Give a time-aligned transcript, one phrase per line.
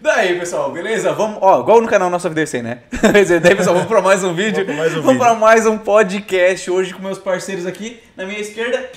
[0.00, 1.12] Daí, pessoal, beleza?
[1.12, 2.78] Vamos, ó, igual no canal Nossa Vida é né?
[3.42, 4.64] Daí, pessoal, vamos para mais um vídeo.
[4.64, 8.02] Vamos pra mais um vamos para mais um podcast hoje com meus parceiros aqui.
[8.16, 8.90] Na minha esquerda,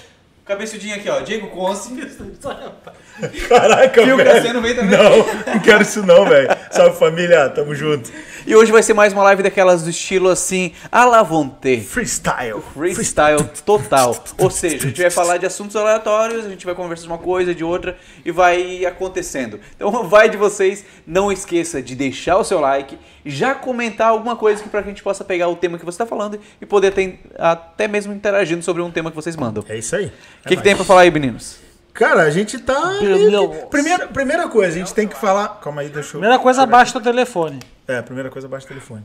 [0.45, 1.93] cabeçudinho aqui, ó, Diego Conce.
[3.49, 4.31] Caraca, Fio velho.
[4.31, 4.97] Cassiano também.
[4.97, 6.54] Não, não quero isso não, velho.
[6.75, 8.11] Salve família, tamo junto.
[8.45, 11.79] E hoje vai ser mais uma live daquelas do estilo assim, à la vontade.
[11.79, 12.61] Freestyle.
[12.73, 14.21] Freestyle total.
[14.37, 17.17] Ou seja, a gente vai falar de assuntos aleatórios, a gente vai conversar de uma
[17.17, 19.57] coisa, de outra e vai acontecendo.
[19.77, 24.61] Então vai de vocês, não esqueça de deixar o seu like, já comentar alguma coisa
[24.61, 26.91] que pra que a gente possa pegar o tema que você tá falando e poder
[26.91, 29.63] ter, até mesmo interagindo sobre um tema que vocês mandam.
[29.69, 30.07] É isso aí.
[30.43, 31.64] O que, que tem pra falar aí, meninos?
[31.95, 32.99] Cara, a gente tá.
[33.69, 35.61] Primeira, primeira coisa, a gente tem que falar.
[35.61, 36.19] Calma aí, deixa eu.
[36.19, 37.59] Primeira coisa, abaixa o telefone.
[37.87, 39.01] É, primeira coisa, baixa o telefone.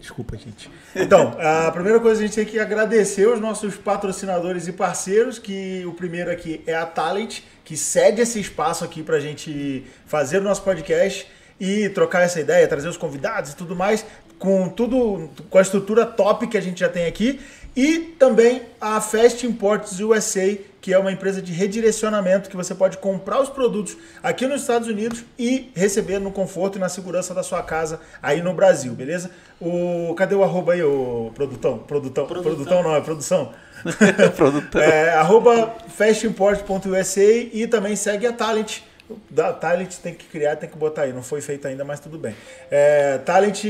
[0.00, 0.70] Desculpa, gente.
[0.94, 5.84] Então, a primeira coisa a gente tem que agradecer os nossos patrocinadores e parceiros, que
[5.84, 10.42] o primeiro aqui é a Talent, que cede esse espaço aqui pra gente fazer o
[10.42, 11.26] nosso podcast
[11.58, 14.06] e trocar essa ideia, trazer os convidados e tudo mais,
[14.38, 17.40] com tudo, com a estrutura top que a gente já tem aqui.
[17.74, 22.98] E também a Fast Imports USA, que é uma empresa de redirecionamento que você pode
[22.98, 27.42] comprar os produtos aqui nos Estados Unidos e receber no conforto e na segurança da
[27.42, 29.30] sua casa aí no Brasil, beleza?
[29.60, 31.78] O cadê o arroba aí, o produtão?
[31.78, 33.52] Produtão, produtão, não, é produção.
[34.36, 34.82] Produtor.
[34.82, 38.80] É, arroba fastimport.usa e também segue a Talent.
[39.30, 41.12] Da Talent tem que criar, tem que botar aí.
[41.12, 42.34] Não foi feito ainda, mas tudo bem.
[42.70, 43.64] É, Talent,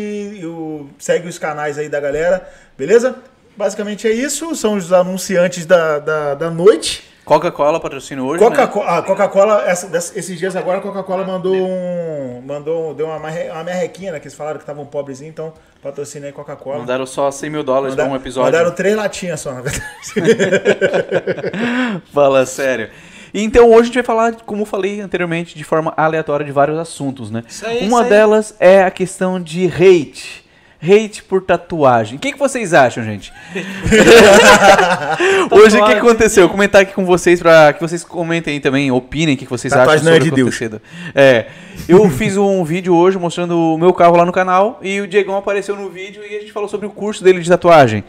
[0.45, 3.17] o- segue os canais aí da galera, beleza?
[3.59, 4.55] Basicamente é isso.
[4.55, 7.03] São os anunciantes da, da, da noite.
[7.25, 8.49] Coca-Cola patrocina hoje, né?
[8.49, 12.41] Coca-Cola, ah, Coca-Cola, essa- dessa- esses dias agora a Coca-Cola mandou um.
[12.47, 14.19] Mandou, deu uma, marre- uma merrequinha, né?
[14.21, 16.79] Que eles falaram que estavam pobrezinhos, então patrocina aí Coca-Cola.
[16.79, 18.51] Mandaram só 100 mil dólares pra um episódio.
[18.53, 19.85] Mandaram três latinhas só, na verdade.
[22.13, 22.89] Fala sério.
[23.35, 26.79] Então hoje a gente vai falar, como eu falei anteriormente, de forma aleatória de vários
[26.79, 27.45] assuntos, né?
[27.47, 28.09] Isso aí, Uma isso aí.
[28.09, 30.48] delas é a questão de hate.
[30.81, 32.17] Hate por tatuagem.
[32.17, 33.33] O que, que vocês acham, gente?
[35.51, 36.45] hoje o que que aconteceu?
[36.45, 39.45] Eu vou comentar aqui com vocês para que vocês comentem aí também, opinem o que
[39.45, 40.55] que vocês Tatuagem acham não é sobre de o Deus.
[40.55, 40.81] acontecido.
[41.15, 41.47] É,
[41.89, 45.37] eu fiz um vídeo hoje mostrando o meu carro lá no canal e o Diegão
[45.37, 48.05] apareceu no vídeo e a gente falou sobre o curso dele de tatuagem.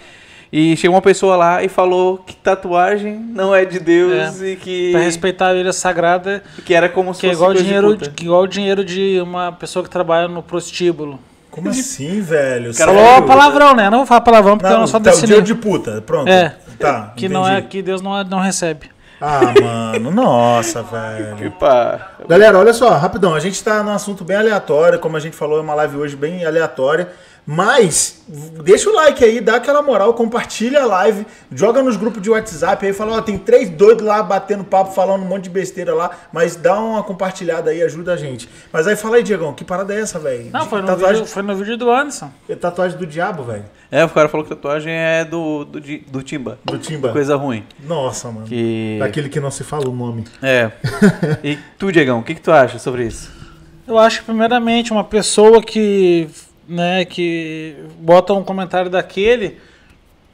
[0.51, 4.55] E chegou uma pessoa lá e falou que tatuagem não é de Deus É, e
[4.55, 7.63] que Pra respeitar a ilha sagrada, que era como se que é fosse igual coisa
[7.63, 11.19] de dinheiro, de, igual o dinheiro de uma pessoa que trabalha no prostíbulo.
[11.51, 12.73] Como assim, velho?
[12.75, 13.89] Cara, Falou palavrão, né?
[13.89, 15.41] Não vou falar palavrão porque eu Não, não sou tá, o desse nível.
[15.41, 16.29] de puta, pronto.
[16.29, 16.55] É.
[16.79, 18.89] Tá, Que não é que Deus não, não recebe.
[19.19, 19.41] Ah,
[19.93, 21.51] mano, nossa, velho.
[21.51, 25.35] Pá, Galera, olha só, rapidão, a gente tá num assunto bem aleatório, como a gente
[25.35, 27.09] falou, é uma live hoje bem aleatória,
[27.45, 28.21] mas
[28.63, 32.85] deixa o like aí, dá aquela moral, compartilha a live, joga nos grupos de WhatsApp
[32.85, 36.11] aí, fala, ó, tem três doidos lá batendo papo, falando um monte de besteira lá,
[36.31, 38.47] mas dá uma compartilhada aí, ajuda a gente.
[38.71, 40.49] Mas aí fala aí, Diegão, que parada é essa, velho?
[40.51, 42.31] Não, foi no, tatuagem, vídeo, foi no vídeo do Anderson.
[42.59, 46.59] tatuagem do diabo, velho, É, o cara falou que tatuagem é do, do, do Timba.
[46.63, 47.11] do Timba.
[47.11, 47.65] Coisa ruim.
[47.83, 48.47] Nossa, mano.
[48.47, 48.97] Que.
[48.99, 50.25] Daquele que não se fala o nome.
[50.41, 50.71] É.
[51.43, 53.31] E tu, Diegão, o que, que tu acha sobre isso?
[53.87, 56.29] Eu acho que, primeiramente, uma pessoa que,
[56.69, 59.57] né, que bota um comentário daquele,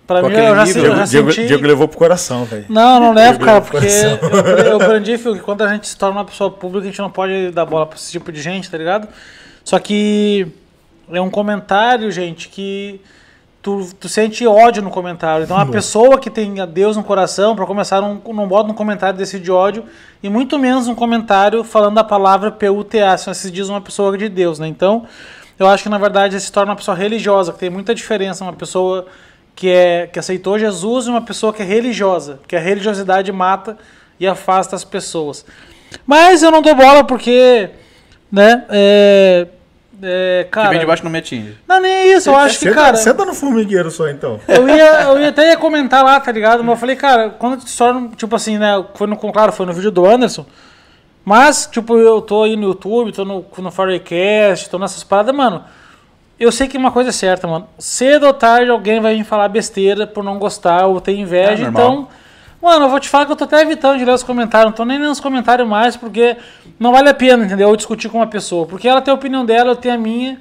[0.06, 1.48] pra Com mim, eu já, nível, eu já Diego, senti...
[1.48, 2.66] Diego levou pro coração, velho.
[2.68, 6.20] Não, não levo, cara, porque eu, eu aprendi, Fio, que quando a gente se torna
[6.20, 8.78] uma pessoa pública, a gente não pode dar bola pra esse tipo de gente, tá
[8.78, 9.08] ligado?
[9.64, 10.48] Só que
[11.12, 13.00] é um comentário, gente, que
[13.62, 15.46] tu, tu sente ódio no comentário.
[15.46, 18.76] Então, a pessoa que tem a Deus no coração, pra começar, não, não bota um
[18.76, 19.86] comentário desse de ódio,
[20.22, 24.30] e muito menos um comentário falando a palavra PUTA, se se diz uma pessoa de
[24.30, 24.68] Deus, né?
[24.68, 25.06] Então,
[25.58, 28.54] eu acho que, na verdade, se torna uma pessoa religiosa, que tem muita diferença, uma
[28.54, 29.08] pessoa
[29.56, 33.78] que, é, que aceitou Jesus e uma pessoa que é religiosa, porque a religiosidade mata
[34.20, 35.46] e afasta as pessoas.
[36.06, 37.70] Mas eu não dou bola porque,
[38.32, 39.48] né, é,
[40.04, 40.70] é, que cara...
[40.70, 41.58] vem de baixo não me atinge.
[41.68, 42.98] Não, nem isso, eu acho que, cara...
[42.98, 44.40] senta no formigueiro só, então.
[44.48, 46.64] Eu ia, eu ia até ia comentar lá, tá ligado?
[46.64, 48.84] Mas eu falei, cara, quando tu se torna, tipo assim, né?
[48.96, 50.46] Foi no, claro, foi no vídeo do Anderson.
[51.26, 55.64] Mas, tipo, eu tô aí no YouTube, tô no, no Firecast, tô nessas paradas, mano.
[56.40, 57.68] Eu sei que uma coisa é certa, mano.
[57.80, 61.66] Cedo ou tarde alguém vai vir falar besteira por não gostar ou ter inveja.
[61.66, 62.08] É então,
[62.62, 64.68] mano, eu vou te falar que eu tô até evitando de ler os comentários.
[64.68, 66.38] Não tô nem lendo os comentários mais, porque
[66.78, 67.70] não vale a pena, entendeu?
[67.70, 68.68] Eu discutir com uma pessoa.
[68.68, 70.40] Porque ela tem a opinião dela, eu tenho a minha.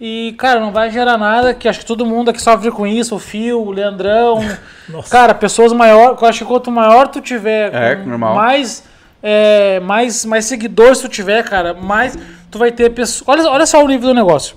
[0.00, 3.14] E, cara, não vai gerar nada, que acho que todo mundo aqui sofre com isso,
[3.14, 4.40] o Fio, o Leandrão.
[5.08, 7.96] cara, pessoas maiores, eu acho que quanto maior tu tiver, É,
[8.34, 8.82] mais,
[9.26, 12.14] é, mais, mais seguidores tu tiver, cara, mais
[12.50, 13.26] tu vai ter pessoas.
[13.26, 14.54] Olha, olha só o nível do negócio.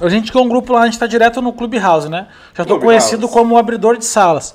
[0.00, 2.26] A gente criou um grupo lá, a gente tá direto no Clubhouse, né?
[2.52, 4.54] Já tô conhecido como o abridor de salas.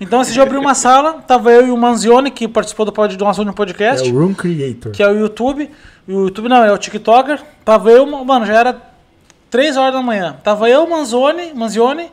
[0.00, 2.92] Então, esse dia eu abri uma sala, tava eu e o Manzione, que participou do,
[2.92, 4.92] pod, do nosso É podcast, o Room Creator.
[4.92, 5.70] que é o YouTube.
[6.06, 7.40] O YouTube não, é o TikToker.
[7.64, 8.76] Tava eu, mano, já era
[9.48, 10.36] 3 horas da manhã.
[10.42, 12.10] Tava eu, Manzoni, Manzione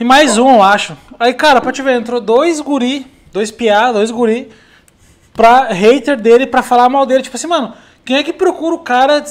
[0.00, 0.96] e mais um, eu acho.
[1.20, 4.50] Aí, cara, pra te ver, entrou dois guri, dois piá, dois guri,
[5.34, 7.22] pra hater dele, pra falar mal dele.
[7.22, 9.22] Tipo assim, mano, quem é que procura o cara,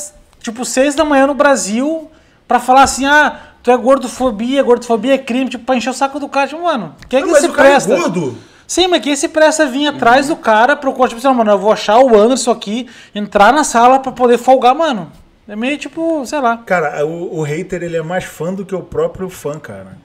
[0.41, 2.11] tipo, 6 da manhã no Brasil,
[2.47, 6.19] pra falar assim, ah, tu é gordofobia, gordofobia é crime, tipo, pra encher o saco
[6.19, 6.47] do cara.
[6.47, 7.93] Tipo, mano, quem é que Ah, mas se cara presta?
[7.93, 8.37] é gordo.
[8.67, 11.59] Sim, mas quem se presta vir atrás do cara, procura, tipo assim, "Não, mano, eu
[11.59, 15.11] vou achar o Anderson aqui, entrar na sala pra poder folgar, mano.
[15.47, 16.57] É meio tipo, sei lá.
[16.65, 19.97] Cara, o, o hater ele é mais fã do que o próprio fã, cara.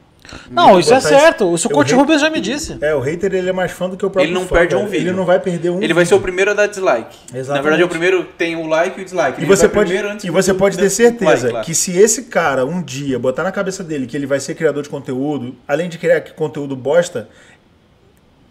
[0.51, 1.55] Não, isso é certo.
[1.55, 2.77] Isso o re- Rubens já me disse.
[2.81, 4.75] É, o hater ele é mais fã do que o próprio Ele não fã, perde
[4.77, 5.09] um vídeo.
[5.09, 6.23] Ele não vai perder um Ele vai ser o vídeo.
[6.25, 7.17] primeiro a dar dislike.
[7.33, 7.63] Na Exatamente.
[7.63, 9.39] verdade, o primeiro tem o like e o dislike.
[9.41, 12.65] E Ele você vai pode, e você pode ter certeza like que se esse cara
[12.67, 15.99] um dia botar na cabeça dele que ele vai ser criador de conteúdo, além de
[15.99, 17.29] criar conteúdo bosta,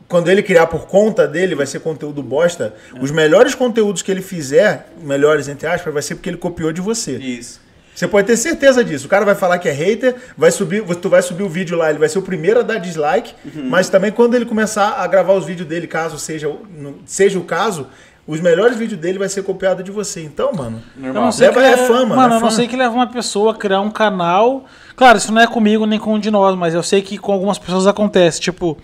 [0.07, 3.03] quando ele criar por conta dele vai ser conteúdo bosta, É.
[3.03, 6.79] os melhores conteúdos que ele fizer, melhores entre aspas, vai ser porque ele copiou de
[6.79, 7.17] você.
[7.17, 7.59] Isso.
[7.97, 9.07] Você pode ter certeza disso.
[9.07, 11.89] O cara vai falar que é hater, vai subir, tu vai subir o vídeo lá,
[11.89, 13.67] ele vai ser o primeiro a dar dislike, Uhum.
[13.71, 16.47] mas também quando ele começar a gravar os vídeos dele, caso seja,
[17.07, 17.87] seja o caso,
[18.27, 20.21] os melhores vídeos dele vai ser copiado de você.
[20.21, 22.75] Então, mano, Eu não sei Leva- que é fama, Mano, é eu não sei que
[22.75, 24.65] leva uma pessoa a criar um canal.
[24.95, 27.31] Claro, isso não é comigo nem com um de nós, mas eu sei que com
[27.31, 28.39] algumas pessoas acontece.
[28.39, 28.77] Tipo,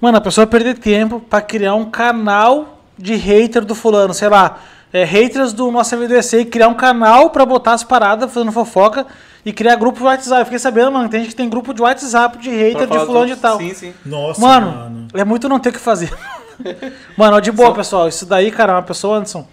[0.00, 4.58] mano, a pessoa perder tempo pra criar um canal de hater do fulano, sei lá.
[4.92, 9.06] É, haters do nosso MDC e criar um canal pra botar as paradas fazendo fofoca
[9.44, 10.40] e criar grupo de WhatsApp.
[10.40, 13.26] Eu fiquei sabendo, mano, tem gente que tem grupo de WhatsApp de hater de fulano
[13.26, 13.58] de tal.
[13.58, 13.94] Sim, sim.
[14.04, 15.08] nossa, Mano, mano.
[15.14, 16.12] é muito não ter o que fazer.
[17.16, 18.08] Mano, de boa, pessoal.
[18.08, 19.46] Isso daí, cara, é uma pessoa, Anderson,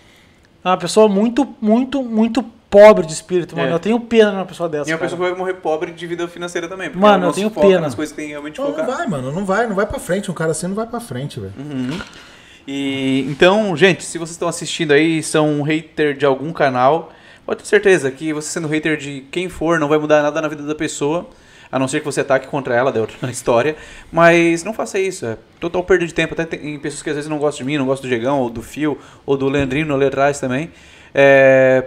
[0.63, 3.69] é uma pessoa muito, muito, muito pobre de espírito, mano.
[3.69, 3.73] É.
[3.73, 4.89] Eu tenho pena de uma pessoa dessa.
[4.89, 5.09] E uma cara.
[5.09, 6.89] pessoa que vai morrer pobre de vida financeira também.
[6.89, 7.81] Porque Mano, eu tenho pena.
[7.81, 10.29] nas coisas que tem realmente Não, não vai, mano, não vai, não vai pra frente.
[10.29, 11.53] Um cara assim não vai pra frente, velho.
[12.67, 17.11] E então, gente, se vocês estão assistindo aí, são um hater de algum canal,
[17.45, 20.47] pode ter certeza que você sendo hater de quem for, não vai mudar nada na
[20.47, 21.29] vida da pessoa,
[21.71, 23.75] a não ser que você ataque contra ela, da outra história.
[24.11, 26.33] Mas não faça isso, é total perda de tempo.
[26.33, 28.49] Até tem pessoas que às vezes não gostam de mim, não gostam do Diegão, ou
[28.49, 30.71] do Fio, ou do Leandrino ali atrás também.
[31.13, 31.83] É,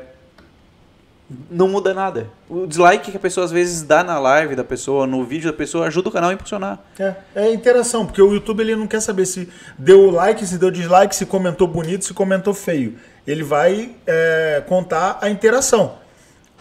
[1.50, 2.28] não muda nada.
[2.48, 5.56] O dislike que a pessoa às vezes dá na live da pessoa, no vídeo da
[5.56, 6.78] pessoa, ajuda o canal a impulsionar.
[6.98, 9.48] É, é interação, porque o YouTube ele não quer saber se
[9.78, 12.96] deu like, se deu dislike, se comentou bonito, se comentou feio.
[13.26, 15.96] Ele vai é, contar a interação.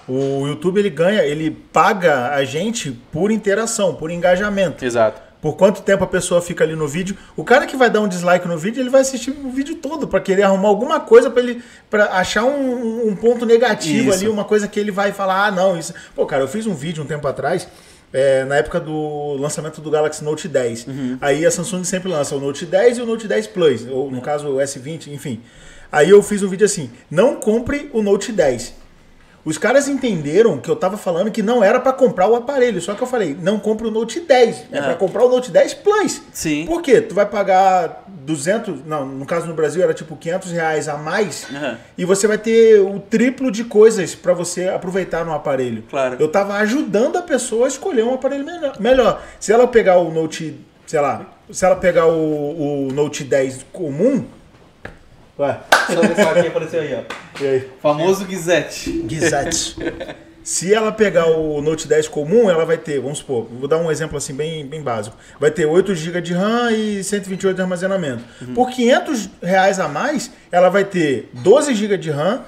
[0.07, 4.85] O YouTube ele ganha, ele paga a gente por interação, por engajamento.
[4.85, 5.26] Exato.
[5.41, 7.15] Por quanto tempo a pessoa fica ali no vídeo.
[7.35, 10.07] O cara que vai dar um dislike no vídeo, ele vai assistir o vídeo todo
[10.07, 14.19] para querer arrumar alguma coisa para ele para achar um, um ponto negativo Isso.
[14.19, 15.93] ali, uma coisa que ele vai falar: "Ah, não, isso".
[16.15, 17.67] Pô, cara, eu fiz um vídeo um tempo atrás,
[18.11, 20.87] é, na época do lançamento do Galaxy Note 10.
[21.21, 24.21] Aí a Samsung sempre lança o Note 10 e o Note 10 Plus, ou no
[24.21, 25.41] caso o S20, enfim.
[25.91, 28.86] Aí eu fiz um vídeo assim: "Não compre o Note 10".
[29.47, 32.93] Os caras entenderam que eu tava falando que não era pra comprar o aparelho, só
[32.93, 34.83] que eu falei, não compre o Note 10, é Ah.
[34.83, 36.21] pra comprar o Note 10 Plus.
[36.33, 36.65] Sim.
[36.65, 36.99] Por quê?
[36.99, 41.47] Tu vai pagar 200, não, no caso no Brasil era tipo 500 reais a mais,
[41.49, 41.77] Aham.
[41.97, 45.81] e você vai ter o triplo de coisas pra você aproveitar no aparelho.
[45.89, 46.17] Claro.
[46.19, 48.73] Eu tava ajudando a pessoa a escolher um aparelho melhor.
[48.81, 49.23] melhor.
[49.39, 54.25] Se ela pegar o Note, sei lá, se ela pegar o, o Note 10 comum,
[55.39, 57.43] ué, Deixa eu ver só aqui, apareceu aí, ó.
[57.43, 57.69] e aí?
[57.81, 59.05] Famoso Gizete.
[59.07, 59.75] Gizete.
[60.43, 63.91] Se ela pegar o Note 10 comum, ela vai ter, vamos supor, vou dar um
[63.91, 65.17] exemplo assim bem, bem básico.
[65.37, 68.23] Vai ter 8 GB de RAM e 128 de armazenamento.
[68.55, 72.45] Por 500 reais a mais, ela vai ter 12 GB de RAM,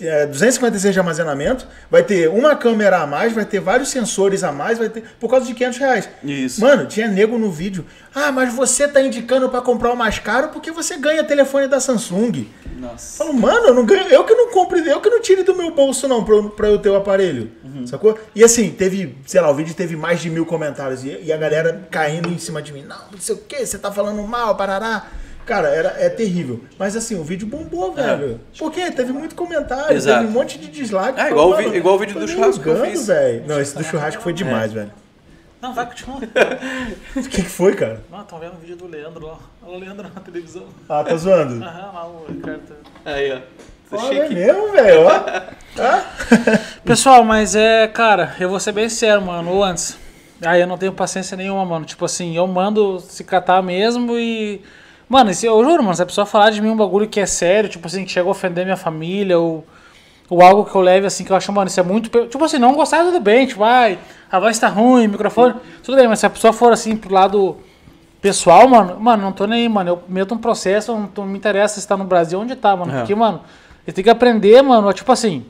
[0.00, 4.50] é, 256 de armazenamento, vai ter uma câmera a mais, vai ter vários sensores a
[4.50, 6.08] mais, vai ter por causa de 500 reais.
[6.22, 6.60] Isso.
[6.60, 7.84] Mano, tinha nego no vídeo.
[8.14, 11.80] Ah, mas você tá indicando pra comprar o mais caro porque você ganha telefone da
[11.80, 12.48] Samsung.
[12.76, 13.18] Nossa.
[13.18, 15.70] Falo, mano, eu não ganho, eu que não compro, eu que não tire do meu
[15.74, 17.50] bolso, não, pra, pra eu ter o aparelho.
[17.86, 18.18] Sacou?
[18.34, 21.36] E assim, teve, sei lá, o vídeo teve mais de mil comentários e, e a
[21.36, 22.82] galera caindo em cima de mim.
[22.82, 25.06] Não, não sei o que, você tá falando mal, parará.
[25.46, 26.64] Cara, era, é terrível.
[26.78, 28.40] Mas assim, o vídeo bombou, velho.
[28.58, 28.90] Por quê?
[28.90, 30.20] Teve muito comentário, Exato.
[30.20, 31.12] teve um monte de dislike.
[31.20, 33.06] Ah, Falei, igual o mano, vi- igual o vídeo do churrasco que eu ligando, fiz.
[33.06, 33.44] velho.
[33.46, 34.90] Não, esse do churrasco foi demais, velho.
[35.60, 36.16] Não, vai, continua.
[36.16, 38.02] O que, que foi, cara?
[38.10, 39.38] Não, estão vendo o vídeo do Leandro lá.
[39.66, 40.64] Olha o Leandro na televisão.
[40.88, 41.62] Ah, tá zoando.
[41.64, 42.62] Aham, lá o Ricardo.
[43.04, 43.38] Aí, ó.
[43.90, 45.10] Tá Olha, é mesmo, velho, ó.
[45.78, 46.04] Ah.
[46.84, 49.50] Pessoal, mas é, cara, eu vou ser bem sério, mano.
[49.52, 49.96] Ou antes.
[50.44, 51.84] Aí eu não tenho paciência nenhuma, mano.
[51.86, 54.60] Tipo assim, eu mando se catar mesmo e.
[55.14, 57.20] Mano, e se, eu juro, mano, se a pessoa falar de mim um bagulho que
[57.20, 59.64] é sério, tipo assim, que chega a ofender minha família ou.
[60.28, 62.10] ou algo que eu leve assim, que eu acho, mano, isso é muito.
[62.10, 63.96] pe- Tipo assim, não gostar, tudo bem, tipo, ai,
[64.32, 65.54] a voz tá ruim, microfone,
[65.84, 67.56] tudo bem, mas se a pessoa for assim pro lado
[68.20, 69.90] pessoal, mano, mano, não tô nem aí, mano.
[69.90, 72.74] Eu meto um processo, não, tô- não me interessa se tá no Brasil onde tá,
[72.74, 72.92] mano.
[72.92, 72.98] É.
[72.98, 73.40] Porque, mano,
[73.86, 75.44] eu tenho que aprender, mano, tipo assim,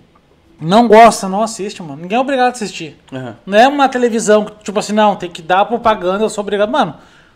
[0.61, 2.03] não gosta, não assiste, mano.
[2.03, 2.99] Ninguém é obrigado a assistir.
[3.13, 3.37] Aham.
[3.47, 6.71] Não é uma televisão, que, tipo assim, não, tem que dar propaganda, eu sou obrigado.
[6.71, 6.95] Mano,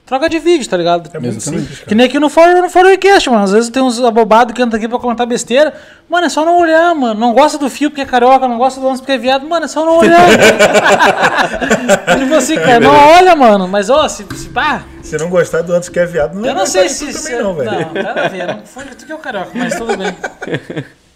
[0.08, 1.10] troca de vídeo, tá ligado?
[1.12, 1.66] É muito Exatamente.
[1.66, 3.44] simples, Que nem aqui no Fórum no Forecast, mano.
[3.44, 5.74] Às vezes tem uns abobados que entram aqui pra comentar besteira.
[6.08, 7.20] Mano, é só não olhar, mano.
[7.20, 9.46] Não gosta do fio porque é carioca, não gosta do lance porque é viado.
[9.46, 10.26] Mano, é só não olhar.
[12.18, 13.68] tipo assim, cara, não olha, mano.
[13.68, 16.54] Mas, ó, se, se pá, Se não gostar do antes que é viado, não eu
[16.54, 17.12] não sei se...
[17.12, 17.70] se também não, velho.
[17.70, 18.46] Não, nada a ver.
[18.46, 20.16] Não foi tu que é o carioca, mas tudo bem.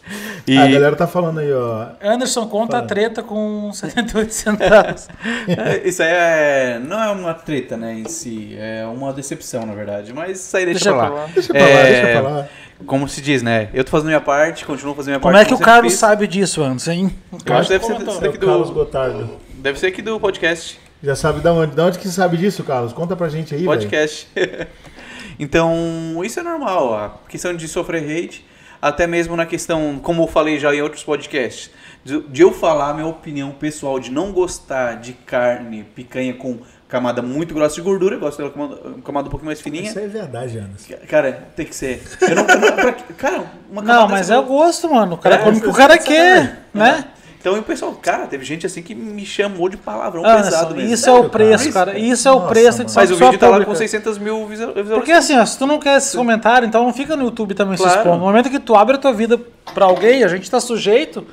[0.47, 1.87] E, A galera tá falando aí, ó.
[2.03, 5.09] Anderson conta a treta com 78 centavos.
[5.47, 8.57] É, Isso aí é, não é uma treta, né, em si.
[8.59, 10.13] É uma decepção, na verdade.
[10.13, 11.15] Mas isso aí deixa, Deixa pra lá.
[11.23, 11.27] lá.
[11.33, 12.49] Deixa pra lá, É, deixa pra lá.
[12.87, 13.69] Como se diz, né?
[13.73, 15.45] Eu tô fazendo minha parte, continuo fazendo minha Como parte.
[15.47, 16.01] é que o como Carlos fiz.
[16.01, 17.15] sabe disso, Anderson, hein?
[17.31, 19.31] O Eu acho que deve ser, É o daqui Carlos do, Gotardo.
[19.55, 20.81] deve ser aqui do podcast.
[21.01, 21.77] Já sabe da onde?
[21.77, 22.93] Da onde que você sabe disso, Carlos?
[22.93, 24.27] Conta pra gente aí, podcast.
[25.39, 26.95] então, isso é normal.
[26.95, 28.45] A questão de sofrer hate,
[28.83, 31.71] até mesmo na questão, como eu falei já em outros podcasts,
[32.05, 36.59] de, de eu falar minha opinião pessoal de não gostar de carne, picanha com
[36.89, 39.89] camada muito grossa de gordura, eu gosto dela com camada, camada um pouquinho mais fininha.
[39.89, 40.87] Isso é verdade, Anas.
[41.09, 42.03] Cara, tem que ser.
[42.21, 44.93] Eu não, eu não- pra- cara, uma Não, camada mas dessa é o eu- gosto,
[44.93, 45.15] mano.
[45.15, 47.05] O cara É, come o que o cara quer, né?
[47.43, 50.75] Então, e o pessoal, cara, teve gente assim que me chamou de palavrão Anderson, pesado
[50.77, 50.95] mesmo.
[50.95, 51.93] isso é o preço, cara?
[51.93, 51.99] cara.
[51.99, 52.89] Isso é o Nossa, preço mano.
[52.91, 53.79] de Mas o vídeo tá lá com pública.
[53.79, 54.99] 600 mil visual- visualizações.
[54.99, 57.77] Porque assim, ó, se tu não quer esses comentários, então não fica no YouTube também
[57.77, 57.99] se Claro.
[57.99, 58.19] expondo.
[58.19, 59.41] No momento que tu abre a tua vida
[59.75, 61.27] pra alguém, a gente tá sujeito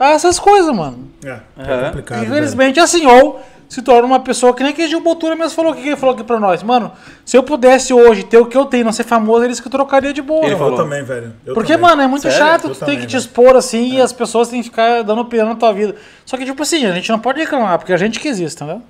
[0.00, 1.08] a essas coisas, mano.
[1.24, 1.40] É, Aham.
[1.56, 2.18] é complicado.
[2.18, 2.32] velho.
[2.32, 3.40] Infelizmente, assim, ou
[3.74, 6.14] se torna uma pessoa que nem que Gil Botura mesmo falou o que ele falou
[6.14, 6.62] aqui pra nós.
[6.62, 6.92] Mano,
[7.24, 9.70] se eu pudesse hoje ter o que eu tenho, não ser famoso, eles que eu
[9.72, 10.44] trocaria de boa.
[10.44, 10.76] Ele Eu falou.
[10.76, 11.32] também, velho.
[11.44, 11.90] Eu Porque, também.
[11.90, 12.38] mano, é muito Sério?
[12.38, 15.02] chato, Eu tu também, tem que te expor assim e as pessoas têm que ficar
[15.02, 15.96] dando opinião na tua vida.
[16.24, 18.80] Só que, tipo assim, a gente não pode reclamar, porque a gente que existe, entendeu?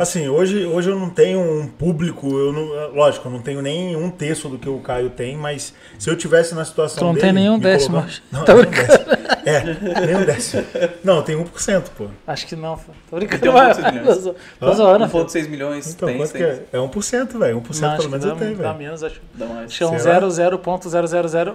[0.00, 3.94] Assim, hoje, hoje eu não tenho um público, eu não, lógico, eu não tenho nem
[3.96, 7.12] um terço do que o Caio tem, mas se eu tivesse na situação Tu não
[7.14, 7.26] dele...
[7.26, 8.22] tem nenhum décimo, colocando- acho.
[8.32, 9.17] Não, nenhum décimo.
[9.44, 9.60] É,
[10.06, 10.64] nem um décimo.
[11.04, 12.06] Não, tem 1%, pô.
[12.26, 12.78] Acho que não,
[13.10, 13.42] tô brincando.
[13.42, 14.16] Tem um mas- ponto de milhões.
[14.18, 15.10] Tô zo- Tô zoando, Não filho.
[15.10, 16.40] falou 6 milhões, Então, tem, quanto tem.
[16.42, 16.62] que é?
[16.72, 17.60] É 1%, velho.
[17.60, 18.78] 1% Não, acho pelo menos dá, eu tenho, dá velho.
[18.78, 19.20] menos, acho.
[19.34, 19.66] Dá mais.
[19.66, 20.20] Acho que é um Será?
[20.20, 21.54] 00.0001.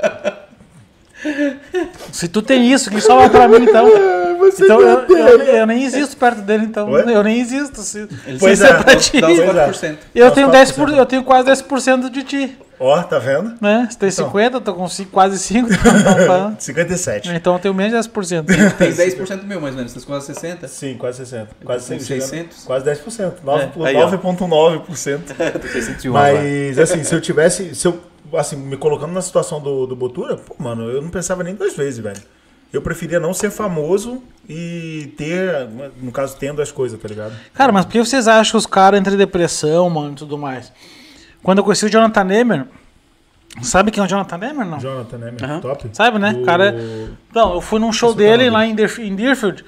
[2.12, 3.86] Se tu tem isso, que sobra pra mim, então.
[4.38, 5.16] Você Então eu, tem.
[5.18, 6.88] eu, eu nem existo perto dele, então.
[6.90, 7.02] Ué?
[7.12, 7.80] Eu nem existo.
[7.82, 9.20] Se, Ele Pois se é, é pra dá, ti.
[9.20, 9.92] dá uns Pois é.
[9.92, 9.96] 4%.
[10.14, 12.56] Eu tenho, quatro 10 por, eu tenho quase 10% de ti.
[12.80, 13.54] Ó, tá vendo?
[13.60, 13.88] Né?
[13.90, 14.26] Você tem Então.
[14.26, 15.68] 50, eu tô com cinco- quase 5.
[15.72, 17.28] Então, 57.
[17.30, 18.44] então eu tenho menos de 10%.
[18.76, 19.92] Tem 10% meu, mais ou menos.
[19.92, 20.68] Vocês quase 60?
[20.68, 21.48] Sim, quase 60.
[21.64, 22.24] Quase Com 600.
[22.28, 22.64] 600?
[22.64, 23.32] Quase 10%.
[23.44, 24.08] nove- É, aí, ó.
[24.10, 25.34] 9,9%.
[25.60, 26.34] Tô 601 agora.
[26.42, 27.74] Mas, assim, se eu tivesse.
[27.74, 28.00] Se eu,
[28.34, 31.74] assim, me colocando na situação do, do Botura, pô, mano, eu não pensava nem duas
[31.76, 32.20] vezes, velho.
[32.72, 35.66] Eu preferia não ser famoso e ter,
[36.02, 37.32] no caso, tendo as coisas, tá ligado?
[37.54, 40.36] Cara, mas por que vocês acham que os caras entram em depressão, mano, e tudo
[40.36, 40.70] mais?
[41.42, 42.66] Quando eu conheci o Jonathan Neymer,
[43.62, 44.78] sabe quem é o Jonathan Neymer, não?
[44.80, 45.34] Jonathan, meu?
[45.42, 45.60] Aham.
[45.60, 45.88] Top.
[45.92, 46.32] Sabe, né?
[46.32, 46.74] Do- Cara,
[47.30, 49.64] Então, eu fui num show Esse dele lá em, Deerf- em Deerfield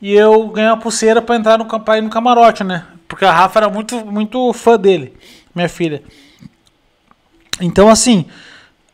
[0.00, 2.84] e eu ganhei uma pulseira pra entrar no, pra ir no camarote, né?
[3.08, 5.14] Porque a Rafa era muito, muito fã dele,
[5.54, 6.02] minha filha.
[7.60, 8.26] Então, assim,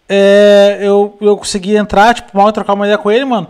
[0.08, 3.49] é, eu, eu consegui entrar, tipo, mal trocar uma ideia com ele, mano.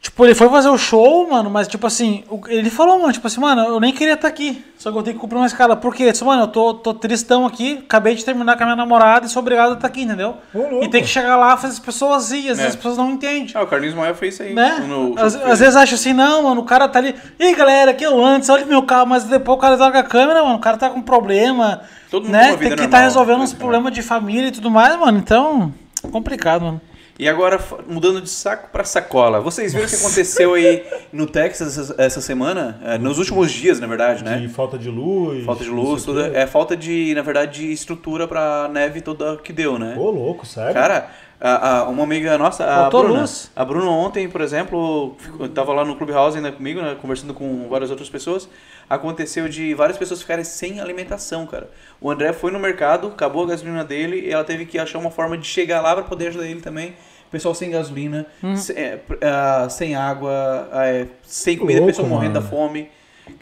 [0.00, 3.40] Tipo, ele foi fazer o show, mano, mas tipo assim, ele falou, mano, tipo assim,
[3.40, 5.74] mano, eu nem queria estar aqui, só que eu tenho que cumprir uma escala.
[5.74, 6.04] Por quê?
[6.04, 9.26] Eu disse, mano, eu tô, tô tristão aqui, acabei de terminar com a minha namorada
[9.26, 10.36] e sou obrigado a estar aqui, entendeu?
[10.54, 10.84] Ô.
[10.84, 12.62] E tem que chegar lá, fazer as pessoas rir, às É.
[12.62, 13.48] vezes as pessoas não entendem.
[13.52, 14.54] Ah, o Carlinhos Maia fez isso aí.
[14.54, 14.84] Né?
[14.86, 17.12] no Às, às vezes acha assim, não, mano, o cara tá ali.
[17.38, 20.04] Ih, galera, aqui é o antes, olha meu carro, mas depois o cara joga a
[20.04, 21.80] câmera, mano, o cara tá com problema.
[22.08, 22.48] Todo mundo tem né?
[22.50, 23.58] uma vida Tem que estar resolvendo uns né?
[23.58, 25.18] problemas de família e tudo mais, mano.
[25.18, 25.74] Então,
[26.12, 26.80] complicado, mano.
[27.18, 27.58] E agora,
[27.88, 29.40] mudando de saco pra sacola.
[29.40, 32.80] Vocês viram o que aconteceu aí no Texas essa, essa semana?
[32.84, 34.38] É, nos últimos dias, na verdade, né?
[34.38, 35.44] De falta de luz.
[35.44, 36.20] Falta de luz, tudo.
[36.24, 39.96] É falta de, na verdade, de estrutura pra neve toda que deu, né?
[39.98, 40.72] Ô, louco, sério?
[40.74, 41.10] Cara,
[41.40, 43.20] a, a- uma amiga nossa, a Faltou Bruna.
[43.22, 43.50] luz.
[43.56, 47.68] A Bruna ontem, por exemplo, ficou- tava lá no Clubhouse ainda comigo, né, conversando com
[47.68, 48.48] várias outras pessoas.
[48.88, 51.68] Aconteceu de várias pessoas ficarem sem alimentação, cara.
[52.00, 55.10] O André foi no mercado, acabou a gasolina dele e ela teve que achar uma
[55.10, 56.94] forma de chegar lá pra poder ajudar ele também.
[57.30, 58.56] Pessoal sem gasolina, Hum.
[58.56, 62.88] se- é, pr- ah, sem água, é, sem comida, Louco, pessoal morrendo da fome.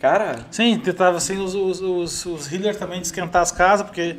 [0.00, 4.16] Cara, Sim, tentava assim os, os, os, os healers também de esquentar as casas, porque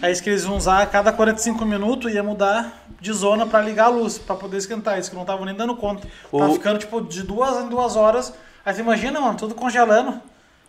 [0.00, 3.60] é isso que eles iam usar a cada 45 minutos ia mudar de zona pra
[3.60, 4.98] ligar a luz, pra poder esquentar.
[4.98, 6.08] Isso que não tava nem dando conta.
[6.30, 8.32] Tava O- ficando tipo de duas em duas horas.
[8.64, 10.18] Aí você imagina, mano, tudo congelando.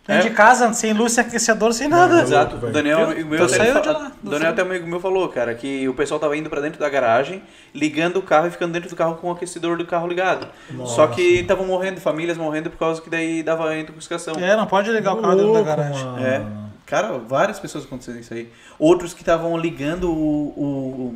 [0.06, 0.28] Dentro É.
[0.30, 2.20] de casa, sem luz, sem aquecedor, sem nada.
[2.20, 2.56] Exato.
[2.58, 2.68] velho.
[2.68, 5.54] O Daniel, Eu- amigo meu, saí ele de lá, Daniel até amigo meu falou, cara,
[5.54, 7.42] que o pessoal tava indo pra dentro da garagem,
[7.74, 10.46] ligando o carro e ficando dentro do carro com o aquecedor do carro ligado.
[10.84, 14.34] Só que estavam morrendo, famílias morrendo por causa que daí dava intoxicação.
[14.34, 16.04] É, não pode ligar o carro dentro da garagem.
[16.04, 16.26] mano.
[16.26, 16.42] É.
[16.84, 18.50] Cara, várias pessoas acontecendo isso aí.
[18.78, 21.14] Outros que estavam ligando o, o-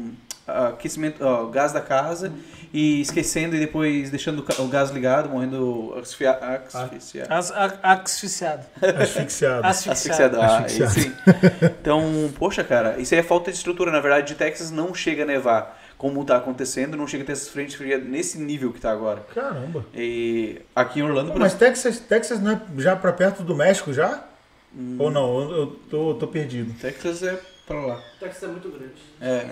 [0.49, 2.33] o aquecimento, ó, o gás da casa
[2.72, 6.38] e esquecendo e depois deixando o gás ligado, morrendo asfia-
[6.72, 7.32] asfixiado.
[7.32, 8.64] As- a- Asfixiado.
[8.82, 9.66] Asfixiado.
[9.66, 9.66] Asfixiado.
[9.66, 10.40] Asfixiado.
[10.40, 10.92] Ah, Asfixiado.
[10.92, 11.12] sim.
[11.80, 13.90] Então, poxa, cara, isso aí é falta de estrutura.
[13.90, 17.32] Na verdade, de Texas não chega a nevar como tá acontecendo, não chega a ter
[17.32, 19.20] essas frentes frias nesse nível que tá agora.
[19.34, 19.84] Caramba.
[19.94, 23.92] E aqui em Orlando, por Mas Texas, Texas não é já pra perto do México
[23.92, 24.22] já?
[24.76, 24.96] Hum.
[24.98, 25.40] Ou não?
[25.40, 26.72] Eu, eu tô, tô perdido.
[26.80, 27.37] Texas é
[27.68, 28.00] pra lá.
[28.18, 28.92] Texas é muito grande.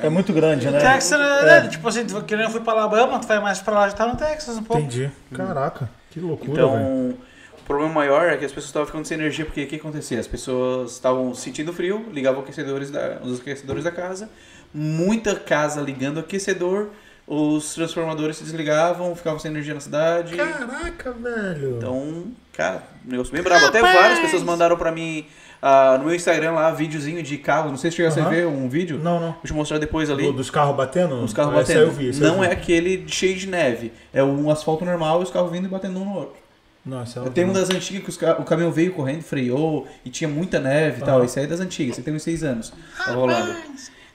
[0.02, 0.78] É muito grande, né?
[0.80, 1.68] Texas, né?
[1.68, 3.94] Tipo assim, tu- que nem eu fui pra Alabama, tu vai mais pra lá, já
[3.94, 4.82] tá no Texas um pouco.
[4.82, 5.10] Entendi.
[5.34, 7.18] Caraca, que loucura, Então, velho.
[7.60, 10.18] o problema maior é que as pessoas estavam ficando sem energia, porque o que acontecia?
[10.18, 14.28] As pessoas estavam sentindo frio, ligavam aquecedores da, os aquecedores da casa,
[14.74, 16.88] muita casa ligando aquecedor,
[17.26, 20.36] os transformadores se desligavam, ficavam sem energia na cidade.
[20.36, 21.76] Caraca, velho.
[21.78, 23.66] Então, cara, um negócio bem brabo.
[23.66, 25.26] Até várias pessoas mandaram pra mim
[25.60, 27.70] ah, no meu Instagram lá, videozinho de carro.
[27.70, 28.30] Não sei se chegasse a Aham.
[28.30, 28.98] ver um vídeo.
[29.02, 29.32] Não, não.
[29.32, 30.22] Vou te mostrar depois ali.
[30.24, 31.16] Do- dos carros batendo?
[31.22, 31.80] Os carros batendo.
[31.80, 32.46] eu vi, aí eu não vi.
[32.46, 33.92] é aquele cheio de neve.
[34.14, 36.36] É um asfalto normal e os carros vindo e batendo um no outro.
[36.84, 40.28] Nossa, eu Tem uma das antigas que os o caminhão veio correndo, freou e tinha
[40.28, 41.24] muita neve e tal.
[41.24, 42.72] Isso aí é das antigas, você tem uns seis anos.
[42.96, 43.56] Tá rolando.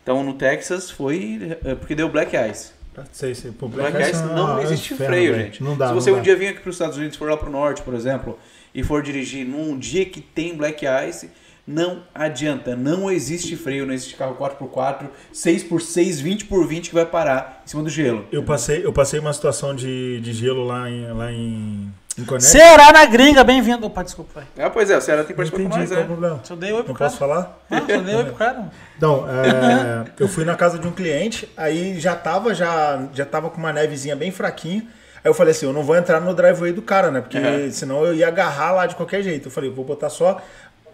[0.02, 1.58] Então no Texas foi.
[1.66, 2.72] é, porque deu black ice.
[3.12, 3.52] Sei, sei.
[3.52, 5.46] Pô, Black, Ice Ice não existe inferno, freio, velho.
[5.46, 5.64] gente.
[5.64, 6.22] Não dá, Se você um dá.
[6.22, 8.38] dia vir aqui para os Estados Unidos, for lá pro norte, por exemplo,
[8.76, 11.30] e for dirigir num dia que tem black ice,
[11.66, 12.76] não adianta.
[12.76, 17.90] Não existe freio, não existe carro 4x4, 6x6, 20x20 que vai parar em cima do
[17.90, 18.26] gelo.
[18.32, 21.94] Eu passei, eu passei uma situação de, de gelo lá em, lá em.
[22.40, 23.86] Ceará na gringa, bem-vindo.
[23.86, 24.66] Opa, desculpa, vai.
[24.66, 26.14] Ah, pois é, o Ceará tem participado com entendi nós, qual é o né?
[26.16, 26.40] problema.
[26.44, 27.10] Só dei oi pro Não cara.
[27.10, 27.60] posso falar?
[27.70, 28.72] Não, só dei oi pro cara.
[28.98, 33.50] Então, é, eu fui na casa de um cliente, aí já tava, já, já tava
[33.50, 34.84] com uma nevezinha bem fraquinha.
[35.24, 37.22] Aí eu falei assim, eu não vou entrar no driveway do cara, né?
[37.22, 37.72] Porque Uhum.
[37.72, 39.48] senão eu ia agarrar lá de qualquer jeito.
[39.48, 40.42] Eu falei, eu vou botar só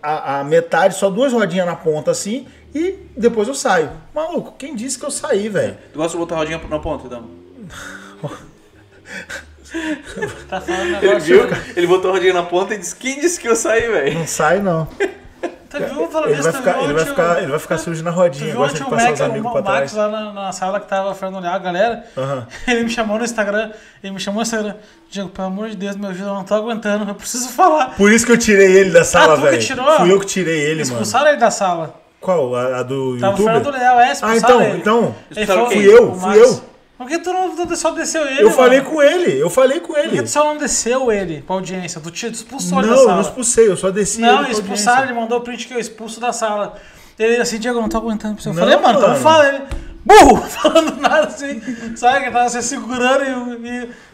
[0.04, 3.90] a, a metade, só duas rodinhas na ponta assim, e depois eu saio.
[4.14, 5.78] Maluco, quem disse que eu saí, velho?
[5.94, 7.28] Tu gosta de botar a rodinha na ponta, então?
[10.50, 11.22] Tá falando um Ele negócio.
[11.22, 11.58] viu?
[11.76, 14.20] Ele botou a rodinha na ponta e disse: Quem disse que eu saí, velho?
[14.20, 14.88] Não sai, não.
[15.70, 17.60] Tu viu falando Ele vai Tu ficar, viu ele vai ontem o- ficar, ele vai
[17.60, 19.54] ficar sujo na Tu rodinha, viu gosta ontem de o passar Mac, os amigos o
[19.54, 19.94] pra Max trás.
[19.94, 22.06] lá na, na sala que tava Fernando olhar a galera?
[22.18, 22.48] Aham.
[22.68, 24.76] Ele me chamou no Instagram, ele me chamou no Instagram.
[25.12, 27.96] Diego, pelo amor de Deus, meu filho, eu não tô aguentando, eu preciso falar.
[27.98, 29.98] Por isso que eu tirei ele da sala, Ah, tu que velho.
[29.98, 30.82] Fui eu que tirei ele, mano.
[30.84, 32.00] Expulsaram ele da sala.
[32.22, 32.56] Qual?
[32.56, 33.78] A, a do Tava o Fernando YouTube?
[33.78, 34.78] Leal, é, Ah, então, ele.
[34.78, 35.16] então.
[35.36, 35.46] Ele?
[35.46, 36.40] Fui eu, fui Max.
[36.40, 36.64] eu.
[36.98, 38.42] Por que tu não só desceu ele?
[38.42, 38.90] Eu falei mano?
[38.92, 40.24] com ele, eu falei com Por que ele.
[40.24, 42.02] tu só não desceu ele pra audiência?
[42.02, 43.22] Tu, te- expulsou ele da Não, eu sala.
[43.22, 46.20] não expulsei, eu só desci Não, ele expulsaram, ele mandou o print que eu expulso
[46.20, 46.76] da sala.
[47.20, 48.50] Ele assim, Diego, não tô aguentando pra você.
[48.50, 49.22] Eu Não, falei, mano, então mano.
[49.22, 49.48] fala.
[49.48, 49.64] Ele,
[50.08, 50.38] burro!
[50.48, 51.62] Falando nada assim,
[51.96, 52.20] sabe?
[52.20, 53.24] Que ele tava se segurando
[53.66, 53.68] e.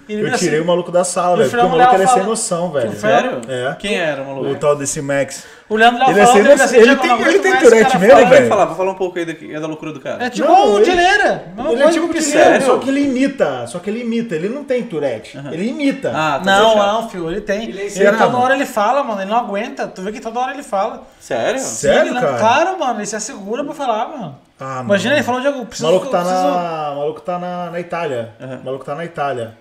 [0.10, 1.50] e, e Eu assim, tirei o maluco da sala, o velho.
[1.50, 2.90] Porque o maluco ele é sem noção, velho.
[2.90, 3.42] o Sério?
[3.48, 3.76] É.
[3.80, 4.56] Quem era, O maluco?
[4.60, 5.46] tal desse Max.
[5.70, 6.66] O Leandro lá Ele é falou, sem ele noção.
[6.66, 8.28] assim, Ele Diego, tem- ele tem Tourette mesmo, falando.
[8.30, 8.50] Vai velho.
[8.50, 10.24] falar, vou falar um pouco aí da, da loucura do cara.
[10.26, 11.46] É tipo Não, o ele- Dileira.
[11.56, 12.22] Mesma Ele é tipo o.
[12.22, 12.66] Sério?
[12.66, 13.66] só que ele imita.
[13.68, 14.36] Só que ele imita.
[14.36, 15.38] Ele não tem Tourette.
[15.52, 16.12] Ele imita.
[16.14, 17.70] Ah, tá Não, não, filho, ele tem.
[17.70, 19.88] Ele é Ele, toda hora ele fala, mano, ele não aguenta.
[19.88, 21.04] Tu vê que toda hora ele fala.
[21.20, 21.60] Sério?
[21.60, 22.38] Sério, Ele não- cara?
[22.38, 24.36] Claro, mano, ele se assegura pra falar, mano.
[24.66, 25.18] Ah, Imagina, mano.
[25.20, 25.88] ele falou, Diego, O preciso...
[25.88, 28.32] maluco tá preciso- na, o maluco tá na, na Itália.
[28.62, 29.58] O maluco tá na Itália.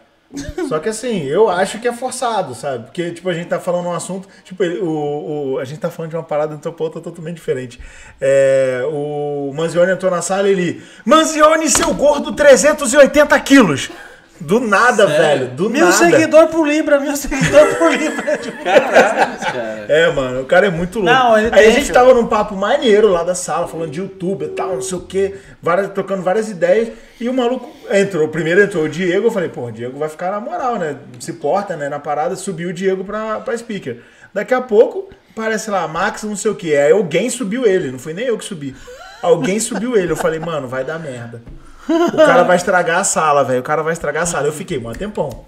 [0.66, 2.84] Só que assim, eu acho que é forçado, sabe?
[2.84, 4.26] Porque, tipo, a gente tá falando um assunto.
[4.44, 7.78] Tipo, o, o- a gente tá falando de uma parada então pra outra totalmente diferente.
[8.20, 10.82] É, o Manzioni entrou na sala e ele.
[11.04, 13.90] Manzioni, seu gordo, 380 quilos!
[14.40, 15.48] Do nada, velho.
[15.50, 15.96] Do Mil nada.
[15.96, 18.38] seguidor por Libra, mil seguidor por Libra.
[18.38, 19.86] Caralho, cara.
[19.88, 21.12] É, mano, o cara é muito louco.
[21.12, 24.00] Não, ele Aí tem, a gente tava num papo maneiro lá da sala, falando de
[24.00, 26.88] YouTube e tal, não sei o quê, várias, trocando várias ideias.
[27.20, 28.26] E o maluco entrou.
[28.28, 30.96] Primeiro entrou o Diego, eu falei, pô, o Diego vai ficar na moral, né?
[31.20, 31.88] Se porta, né?
[31.88, 33.98] Na parada, subiu o Diego pra, pra speaker.
[34.34, 36.74] Daqui a pouco, parece lá, Max, não sei o quê.
[36.74, 38.74] Aí alguém subiu ele, não foi nem eu que subi.
[39.22, 40.10] Alguém subiu ele.
[40.10, 41.40] Eu falei, mano, vai dar merda.
[41.88, 43.60] O cara vai estragar a sala, velho.
[43.60, 44.46] O cara vai estragar a sala.
[44.46, 45.44] Eu fiquei, mó tempão.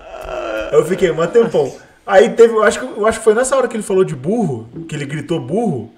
[0.73, 1.73] Eu fiquei, mó tempão.
[2.07, 4.15] Aí teve, eu acho, que, eu acho que foi nessa hora que ele falou de
[4.15, 5.91] burro, que ele gritou burro.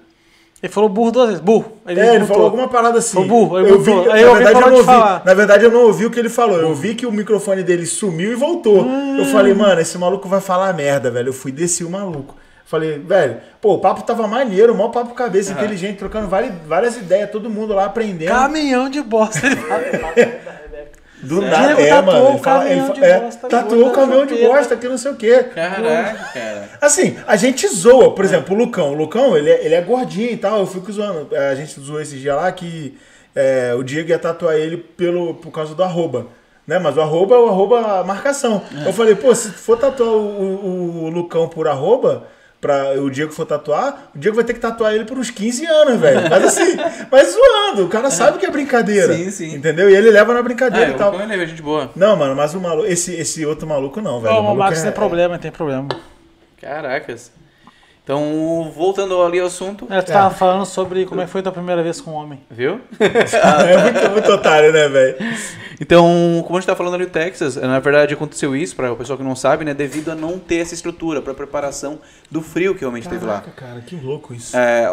[0.61, 1.73] Ele falou burro duas vezes, burro.
[1.85, 3.17] Ele, é, ele falou alguma parada assim.
[3.17, 5.25] Foi burro, eu vi, na Aí alguém verdade eu não ouvi.
[5.25, 6.57] Na verdade eu não ouvi o que ele falou.
[6.57, 8.87] Eu vi que o microfone dele sumiu e voltou.
[9.17, 11.29] Eu falei, mano, esse maluco vai falar merda, velho.
[11.29, 12.35] Eu fui desci o maluco.
[12.67, 17.31] Falei, velho, pô, o papo tava maneiro, mó papo cabeça, inteligente, trocando várias, várias ideias,
[17.31, 18.27] todo mundo lá aprendendo.
[18.27, 19.39] Caminhão de bosta.
[19.55, 20.13] Fala.
[21.19, 21.49] Do Sério?
[21.49, 21.81] nada.
[21.81, 22.29] É, tatuou mano.
[22.29, 24.97] Ele fala, ele caminhão fa- de é, bosta tatuou o caminhão de bosta que não
[24.99, 25.43] sei o quê.
[25.45, 26.69] Caraca, cara.
[26.79, 28.91] Assim, a gente zoa, por exemplo, o Lucão.
[28.91, 30.59] O Lucão, ele é, ele é gordinho e tal.
[30.59, 31.35] Eu fico zoando.
[31.35, 32.95] A gente zoou esse dia lá que
[33.35, 36.27] é, o Diego ia tatuar ele pelo, por causa do arroba.
[36.67, 36.77] Né?
[36.77, 38.61] Mas o arroba é o arroba marcação.
[38.85, 42.27] Eu falei, pô, se for tatuar o, o- o Lucão por arroba,
[42.59, 45.65] pra o Diego for tatuar, o Diego vai ter que tatuar ele por uns 15
[45.65, 46.29] anos, velho.
[46.29, 46.75] Mas assim,
[47.11, 47.85] mas zoando.
[47.85, 49.13] O cara sabe que é brincadeira.
[49.13, 49.55] Sim, sim.
[49.55, 49.89] Entendeu?
[49.89, 51.11] E ele leva na Ah, brincadeira e eu tal.
[51.11, 51.91] como ele é gente boa.
[51.95, 54.33] Não, mano, mas o maluco, esse, esse outro maluco não, velho.
[54.33, 55.87] Ó, O o é- tem problema, tem problema.
[56.59, 57.31] Caracas.
[58.07, 61.51] Então, voltando ali ao assunto, É, tu tava falando sobre como é que foi tua
[61.51, 62.39] primeira vez com um homem.
[62.49, 62.79] viu?
[62.97, 65.17] é muito, muito otário, né, velho?
[65.81, 68.95] Então, como a gente tá falando ali do Texas, na verdade aconteceu isso, para o
[68.95, 71.99] pessoal que não sabe, né, devido a não ter essa estrutura para preparação
[72.31, 73.41] do frio que realmente teve lá.
[73.41, 74.55] Caraca, cara, que louco isso.
[74.55, 74.89] É,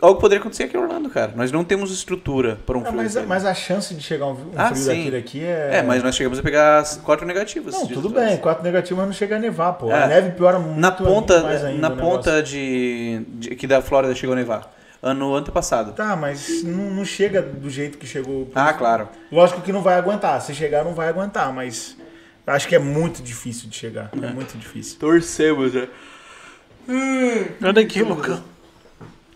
[0.00, 1.32] algo, poderia acontecer aqui em Orlando, cara.
[1.34, 2.96] Nós não temos estrutura para um Ah, frio.
[2.96, 3.28] mas, daquele.
[3.28, 4.88] mas a chance de chegar um, um Ah, frio sim.
[4.88, 5.70] daquele aqui é.
[5.78, 7.74] É, mas nós chegamos a pegar as quatro negativas.
[7.74, 8.40] Não, tudo bem, atrás.
[8.40, 9.90] quatro negativos, mas não chega a nevar, pô.
[9.90, 10.02] É.
[10.04, 11.88] A neve piora muito Na ponta, mais ainda.
[11.88, 14.74] na ponta de, de que da Flórida chegou a nevar.
[15.00, 15.92] Ano antepassado.
[15.92, 18.50] Tá, mas não, não chega do jeito que chegou.
[18.54, 19.08] Ah, claro.
[19.30, 20.40] Lógico que não vai aguentar.
[20.40, 21.96] Se chegar, não vai aguentar, mas
[22.44, 24.10] acho que é muito difícil de chegar.
[24.20, 24.98] É, muito difícil.
[24.98, 25.86] Torcemos, né?
[27.62, 28.42] Olha aqui, Lucão.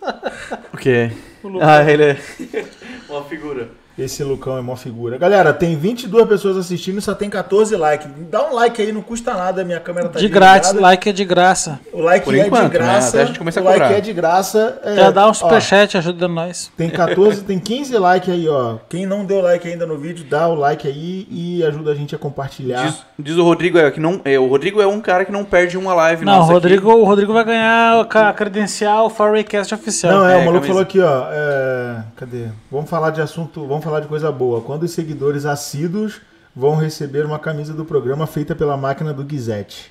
[0.72, 1.12] O quê?
[1.42, 1.68] O Lucão.
[1.68, 2.16] Ah, ele é
[3.08, 3.68] uma figura.
[3.98, 5.18] Esse Lucão é mó figura.
[5.18, 8.09] Galera, tem 22 pessoas assistindo e só tem 14 likes.
[8.31, 9.64] Dá um like aí, não custa nada.
[9.64, 10.81] Minha câmera tá De grátis, desligada.
[10.90, 11.81] like é de graça.
[11.92, 13.16] O like Por é enquanto, de graça.
[13.18, 13.22] né?
[13.22, 13.92] A gente a o like cobrar.
[13.92, 14.78] é de graça.
[14.83, 16.70] É, Já dá um superchat ajuda nós.
[16.76, 18.76] Tem 14, tem 15 likes aí, ó.
[18.88, 22.14] Quem não deu like ainda no vídeo, dá o like aí e ajuda a gente
[22.14, 22.85] a compartilhar.
[22.87, 24.20] Diz, diz o Rodrigo é que não.
[24.24, 26.24] É, o Rodrigo é um cara que não perde uma live.
[26.24, 26.55] Não, o nossa aqui.
[26.55, 30.12] Rodrigo, o Rodrigo vai ganhar a credencial Farraycast oficial.
[30.20, 31.26] Não, é, É, o maluco falou aqui, ó.
[31.31, 32.46] é, cadê?
[32.70, 34.60] Vamos falar de assunto, vamos falar de coisa boa.
[34.60, 36.20] Quando os seguidores assíduos
[36.54, 39.90] vão receber uma camisa do programa feita pela máquina do Guizete.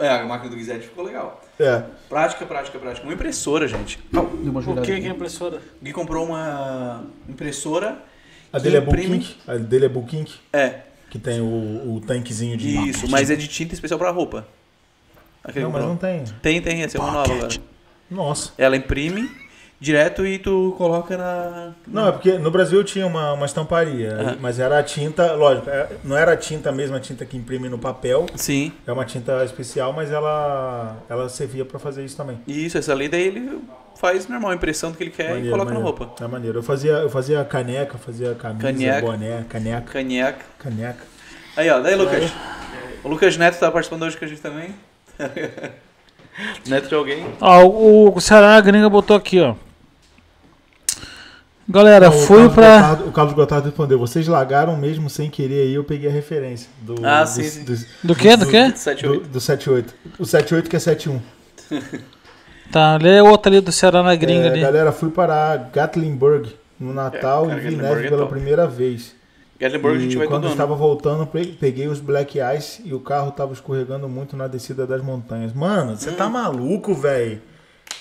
[0.00, 1.40] É, a máquina do Guizete ficou legal.
[1.58, 1.82] É.
[2.08, 3.06] Prática, prática, prática.
[3.06, 3.98] Uma impressora, gente.
[4.14, 5.58] Au, deu uma O que que é impressora?
[5.80, 7.98] O Gui comprou uma impressora.
[8.52, 9.36] A dele é imprime- Bulkink.
[9.46, 10.80] A dele é Bulkink, É,
[11.10, 12.76] que tem o, o tanquezinho de.
[12.88, 14.46] isso, mas é de tinta especial pra roupa.
[15.44, 16.24] Aquele Não, mas não tem.
[16.42, 17.54] Tem, tem, essa é uma nova agora.
[18.10, 18.52] Nossa.
[18.58, 19.30] Ela imprime
[19.82, 21.72] direto e tu coloca na.
[21.86, 24.36] Não, é porque no Brasil tinha uma, uma estamparia, Aham.
[24.40, 27.68] mas era a tinta, lógico, é- não era a tinta a mesma tinta que imprime
[27.68, 28.72] no papel, Sim.
[28.86, 32.38] é uma tinta especial, mas ela, ela servia pra fazer isso também.
[32.46, 33.58] Isso, essa ali daí ele
[33.96, 35.98] faz normal a impressão do que ele quer e Maneiro, coloca na maneiro.
[35.98, 36.24] roupa.
[36.24, 36.58] É maneiro.
[36.60, 39.00] Eu fazia, eu fazia caneca, fazia camisa, Caneca.
[39.00, 40.44] boné, caneca, Canheca.
[40.58, 41.04] caneca.
[41.56, 42.32] Aí, ó, daí, Lucas.
[43.04, 44.74] O Lucas Neto tá participando hoje com a gente também.
[46.66, 47.26] Neto de alguém.
[47.40, 49.54] Ó, o, o Ceará Gringa botou aqui, ó.
[51.68, 52.42] Galera, Não, o fui.
[52.48, 56.68] Gotardo- o Carlos Gotardo respondeu, vocês lagaram mesmo sem querer aí, eu peguei a referência.
[56.80, 57.64] Do, Ah, do, sim, sim.
[57.64, 57.74] Do,
[58.08, 58.36] Do quê?
[58.36, 58.72] Do quê?
[58.74, 59.22] 78.
[59.22, 59.94] do, do 78.
[60.18, 61.20] O 78 que é 71.
[62.70, 64.60] Tá, lê outra ali do Ceará na Gringa É, ali.
[64.62, 68.32] galera, fui para Gatlinburg no Natal É, cara, e vi neve é pela top.
[68.32, 69.14] primeira vez.
[69.60, 70.54] Gatlinburg a gente e vai quando todo ano.
[70.54, 74.86] estava voltando, pe- peguei os Black Ice e o carro tava escorregando muito na descida
[74.86, 75.52] das montanhas.
[75.52, 76.14] Mano, você Hum.
[76.14, 77.42] tá maluco, velho?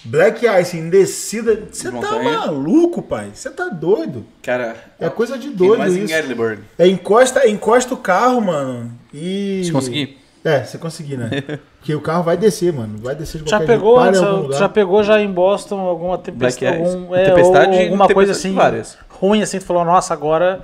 [0.04, 1.68] Black Ice em descida.
[1.72, 2.24] Você tá Montanha.
[2.40, 3.30] maluco, pai?
[3.34, 4.26] Você tá doido?
[4.42, 6.14] Cara, É coisa de doido mais em isso.
[6.14, 6.62] Gatlinburg.
[6.78, 8.92] É encosta, encosta o carro, mano.
[9.14, 9.62] E.
[9.64, 10.18] Se conseguir.
[10.44, 11.30] É, se conseguir, né?
[11.78, 12.98] Porque o carro vai descer, mano.
[13.00, 14.18] Vai descer de Já qualquer pegou, jeito.
[14.18, 14.60] Em lugar.
[14.60, 18.54] já pegou já em Boston alguma tempestade, algum, é, Tempestade, ou alguma coisa tempestade assim
[18.56, 18.98] várias.
[19.10, 20.62] ruim assim, tu falou, nossa, agora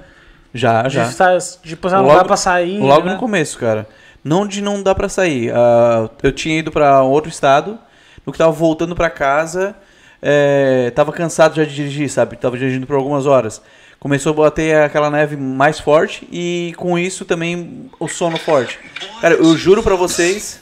[0.54, 1.06] Já, já.
[1.08, 2.80] de, tá, tipo, não Logo- dá pra sair.
[2.80, 3.14] Logo né?
[3.14, 3.88] no começo, cara.
[4.24, 5.52] Não de não dá pra sair.
[5.54, 7.78] Ah, eu tinha ido pra outro estado,
[8.28, 9.74] no que tava voltando pra casa,
[10.22, 12.36] é, tava cansado já de dirigir, sabe?
[12.36, 13.62] Tava dirigindo por algumas horas.
[14.00, 18.78] Começou a bater aquela neve mais forte e com isso também o sono forte.
[19.22, 20.60] Cara, eu juro pra vocês,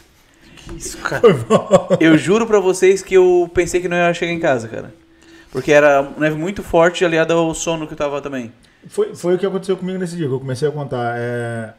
[0.77, 1.21] Isso, cara.
[1.99, 4.93] eu juro pra vocês que eu pensei que não ia chegar em casa, cara.
[5.51, 8.53] Porque era neve muito forte aliada ao sono que eu tava também.
[8.87, 11.15] Foi, foi o que aconteceu comigo nesse dia, que eu comecei a contar.
[11.17, 11.73] É,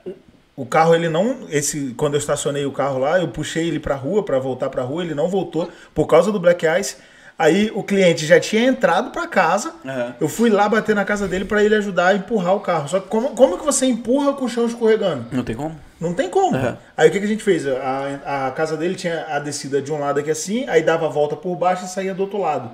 [0.56, 1.46] o carro, ele não.
[1.50, 4.82] Esse, quando eu estacionei o carro lá, eu puxei ele pra rua, pra voltar pra
[4.82, 6.96] rua, ele não voltou por causa do Black Ice.
[7.38, 9.74] Aí o cliente já tinha entrado pra casa.
[9.84, 10.16] Aham.
[10.18, 12.88] Eu fui lá bater na casa dele pra ele ajudar a empurrar o carro.
[12.88, 15.26] Só que como, como que você empurra com o chão escorregando?
[15.30, 15.78] Não tem como?
[16.00, 16.56] Não tem como.
[16.56, 16.78] Aham.
[16.96, 17.66] Aí o que, que a gente fez?
[17.66, 21.10] A, a casa dele tinha a descida de um lado aqui assim, aí dava a
[21.10, 22.70] volta por baixo e saía do outro lado.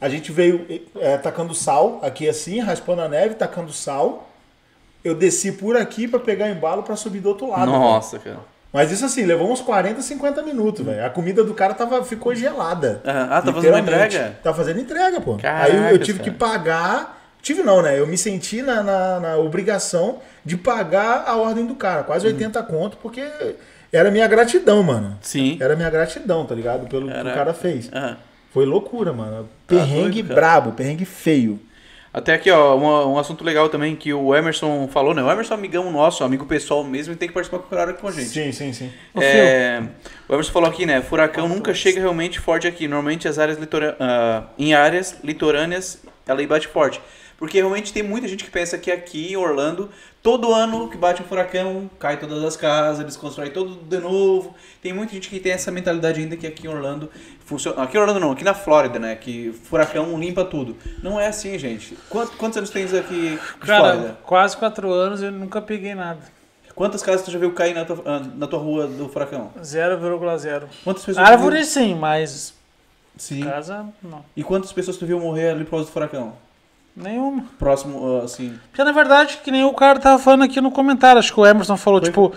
[0.00, 0.64] A gente veio
[1.00, 4.27] é, tacando sal aqui assim, raspando a neve, tacando sal.
[5.08, 7.66] Eu desci por aqui pra pegar embalo pra subir do outro lado.
[7.70, 8.38] Nossa, cara.
[8.72, 11.04] Mas isso assim, levou uns 40, 50 minutos, velho.
[11.04, 13.00] A comida do cara tava, ficou gelada.
[13.04, 13.28] Aham.
[13.30, 14.38] Ah, tá fazendo entrega?
[14.42, 15.36] Tá fazendo entrega, pô.
[15.36, 16.30] Caraca, Aí eu tive cara.
[16.30, 17.98] que pagar Tive não, né?
[17.98, 22.32] Eu me senti na, na, na obrigação de pagar a ordem do cara, quase Uhum.
[22.32, 23.24] 80 conto, porque
[23.92, 25.16] era minha gratidão, mano.
[25.22, 25.56] Sim.
[25.60, 26.88] Era minha gratidão, tá ligado?
[26.88, 27.88] Pelo que Era- o cara fez.
[27.92, 28.16] Aham.
[28.52, 29.48] Foi loucura, mano.
[29.68, 30.40] Perrengue doido, cara.
[30.40, 31.60] brabo, perrengue feio.
[32.18, 35.22] Até aqui, ó, um, um assunto legal também que o Emerson falou, né?
[35.22, 37.78] O Emerson é um amigão nosso, amigo pessoal mesmo, e tem que participar com o
[37.78, 38.28] horário com a gente.
[38.28, 38.90] Sim, sim, sim.
[39.16, 39.82] É,
[40.28, 41.00] o Emerson falou aqui, né?
[41.00, 42.88] Furacão nunca chega realmente forte aqui.
[42.88, 47.00] Normalmente as áreas litora- ah, em áreas litorâneas ela aí bate forte.
[47.38, 49.88] Porque realmente tem muita gente que pensa que aqui em Orlando,
[50.20, 54.56] todo ano que bate um furacão, cai todas as casas, eles constroem tudo de novo.
[54.82, 57.08] Tem muita gente que tem essa mentalidade ainda que aqui em Orlando
[57.48, 57.82] funciona.
[57.82, 59.16] Aqui em Orlando não, aqui na Flórida, né?
[59.16, 60.76] Que furacão limpa tudo.
[61.02, 61.96] Não é assim, gente.
[62.10, 64.18] Quantos, quantos anos tens aqui de Cara, Flórida?
[64.24, 66.20] quase quatro anos eu nunca peguei nada.
[66.74, 69.50] Quantas casas tu já viu cair na tua, ah, na tua rua do furacão?
[69.60, 70.62] 0,0.
[70.84, 72.54] Quantas pessoas Árvore sim, mas
[73.16, 73.42] Sim.
[73.42, 74.24] casa não.
[74.36, 76.34] E quantas pessoas tu viu morrer ali por causa do furacão?
[76.94, 77.44] Nenhuma.
[77.58, 78.56] Próximo, ah, assim.
[78.70, 81.46] Porque na verdade, que nem o cara tava falando aqui no comentário, acho que o
[81.46, 82.10] Emerson falou, Foi.
[82.10, 82.32] tipo,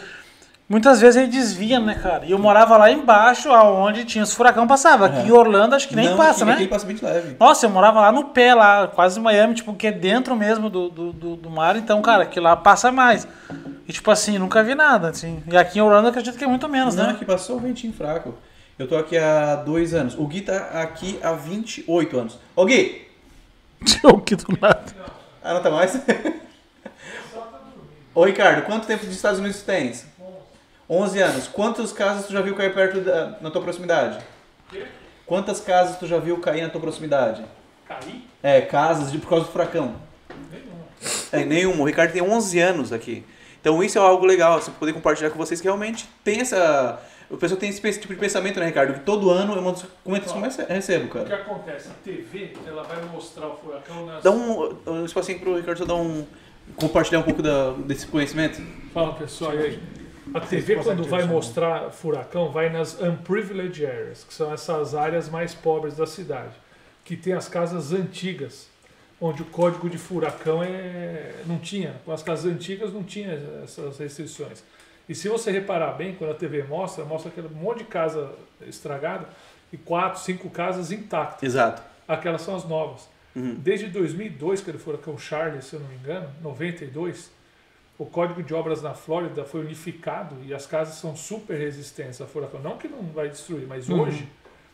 [0.72, 2.26] muitas vezes ele desvia, né, cara?
[2.26, 5.08] E eu morava lá embaixo, aonde tinha os furacão passava.
[5.08, 5.28] Aqui Aham.
[5.28, 6.54] em Orlando acho que nem Não, passa, né?
[6.54, 7.36] Aqui passa de leve.
[7.38, 10.70] Nossa, eu morava lá no pé, lá, quase em Miami, tipo, que é dentro mesmo
[10.70, 13.28] do, do, do, do mar, então, cara, que lá passa mais.
[13.88, 15.44] E tipo assim, nunca vi nada, assim.
[15.46, 17.12] E aqui em Orlando acredito que é muito menos, Não, né?
[17.12, 18.34] aqui passou um ventinho fraco.
[18.80, 20.16] Eu tô aqui há dois anos.
[20.18, 22.40] O Gui tá aqui há 28 anos.
[22.56, 23.08] Ô Gui!
[24.04, 24.94] Eu que do lado.
[25.44, 26.00] Ah, não tá mais?
[28.14, 30.06] Ô Ricardo, quanto tempo dos Estados Unidos tu tens?
[30.92, 31.48] 11 anos.
[31.48, 34.22] Quantas casas tu já viu cair perto da, na tua proximidade?
[35.26, 37.46] Quantas casas tu já viu cair na tua proximidade?
[37.88, 38.28] Caí?
[38.44, 39.96] É, casas de, por causa do furacão.
[41.32, 41.84] É, nenhuma.
[41.84, 43.24] O Ricardo tem 11 anos aqui.
[43.62, 47.00] Então isso é algo legal, assim, poder compartilhar com vocês que realmente tem essa...
[47.30, 48.94] O pessoal tem esse tipo de pensamento, né, Ricardo?
[48.94, 51.42] Que todo ano eu mando comentários como eu recebo, O que cara.
[51.42, 51.88] acontece?
[51.88, 54.22] A TV ela vai mostrar o furacão nas.
[54.22, 56.26] Dá um, um espacinho pro Ricardo só dar um...
[56.76, 58.62] Compartilhar um pouco da, desse conhecimento.
[58.94, 59.80] Fala pessoal, e aí?
[60.34, 65.54] A TV, quando vai mostrar furacão, vai nas unprivileged areas, que são essas áreas mais
[65.54, 66.54] pobres da cidade,
[67.04, 68.70] que tem as casas antigas,
[69.20, 71.36] onde o código de furacão é...
[71.46, 71.96] não tinha.
[72.06, 74.64] Com as casas antigas não tinha essas restrições.
[75.08, 78.32] E se você reparar bem, quando a TV mostra, mostra aquele monte de casa
[78.66, 79.28] estragada
[79.72, 81.44] e quatro, cinco casas intactas.
[81.44, 81.82] Exato.
[82.08, 83.10] Aquelas são as novas.
[83.36, 83.56] Uhum.
[83.56, 87.32] Desde 2002, que ele furacão Charlie, se eu não me engano, 92,
[88.02, 92.26] o Código de Obras na Flórida foi unificado e as casas são super resistentes a
[92.26, 92.60] furacão.
[92.60, 94.02] Não que não vai destruir, mas Uhum.
[94.02, 94.28] hoje,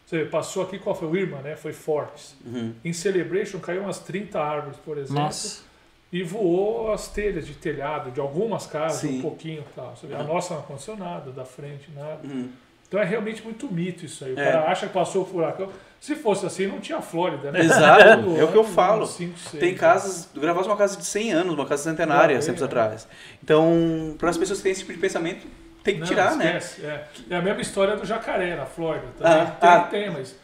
[0.06, 1.56] você passou aqui, qual foi o Irma, né?
[1.58, 2.36] Foi Fortes.
[2.46, 2.74] Uhum.
[2.86, 5.64] Em Celebration caiu umas 30 árvores, por exemplo, Nossa.
[6.12, 9.20] e voou as telhas de telhado de algumas casas, Sim.
[9.20, 9.94] um pouquinho tal.
[9.96, 10.28] Você vê, A Uhum.
[10.28, 12.20] nossa não aconteceu nada, da frente nada.
[12.26, 12.50] Uhum.
[12.88, 14.34] Então é realmente muito mito isso aí.
[14.34, 14.44] O É.
[14.52, 15.70] cara acha que passou o furacão.
[16.00, 17.60] Se fosse assim, não tinha Flórida, né?
[17.62, 19.06] Exato, é o que eu falo.
[19.06, 19.78] cinco, seis, Tem né?
[19.78, 22.66] casas, é uma casa de 100 anos, uma casa centenária, Ah, tempos é.
[22.66, 23.08] atrás.
[23.44, 25.46] Então, para as pessoas que têm esse tipo de pensamento,
[25.84, 26.58] tem que Não, tirar, né?
[26.58, 27.08] esquece, É.
[27.30, 29.08] é a mesma história do jacaré na Flórida.
[29.22, 29.80] Ah, Também tem, ah.
[29.82, 30.36] tem, mas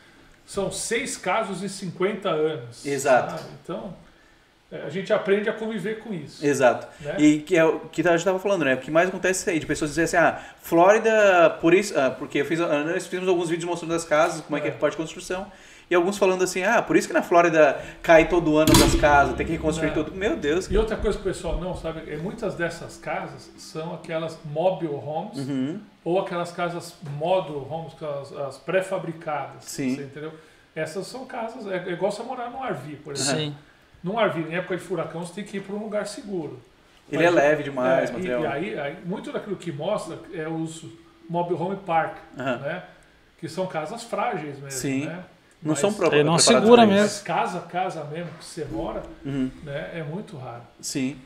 [0.46, 2.86] são seis casos em 50 anos.
[2.86, 3.32] Exato.
[3.32, 3.44] sabe?
[3.63, 4.03] Então, é,
[4.86, 6.45] a gente aprende a conviver com isso.
[6.45, 6.88] Exato.
[7.01, 7.15] Né?
[7.19, 8.73] E que é o que a gente estava falando, né?
[8.73, 12.39] O que mais acontece aí, de pessoas dizerem assim, ah, Flórida, por isso, ah, porque
[12.39, 14.73] eu fiz, ah, nós fizemos alguns vídeos mostrando as casas, como é, que é a
[14.73, 14.77] É.
[14.77, 15.45] parte de construção,
[15.89, 19.36] e alguns falando assim, ah, por isso que na Flórida cai todo ano das casas,
[19.36, 20.03] tem que reconstruir Não.
[20.03, 20.15] tudo.
[20.15, 20.65] Meu Deus.
[20.71, 24.93] E outra coisa que o pessoal não sabe é muitas dessas casas são aquelas mobile
[24.93, 25.79] homes Uhum.
[26.03, 29.65] ou aquelas casas model homes, as, as pré-fabricadas.
[29.65, 29.95] Sim.
[29.95, 30.33] Você entendeu?
[30.75, 33.41] Essas são casas, é, é igual você morar num RV, por exemplo.
[33.41, 33.55] Sim.
[34.04, 36.60] Num RV, em época de furacão, você tem que ir para um lugar seguro.
[37.12, 38.42] Ele é Mas- leve demais, É, e, material.
[38.44, 40.84] e aí, aí, muito daquilo que mostra é os
[41.30, 42.58] mobile home park, Aham.
[42.58, 42.84] né?
[43.39, 45.06] Que são casas frágeis mesmo, Sim.
[45.06, 45.24] né?
[45.62, 47.02] Não Mas- são pro- Ele não segura mesmo.
[47.04, 49.50] Mas casa, casa mesmo que você mora, Uhum.
[49.63, 49.92] né?
[49.94, 50.63] É muito raro.
[50.82, 51.18] Sim.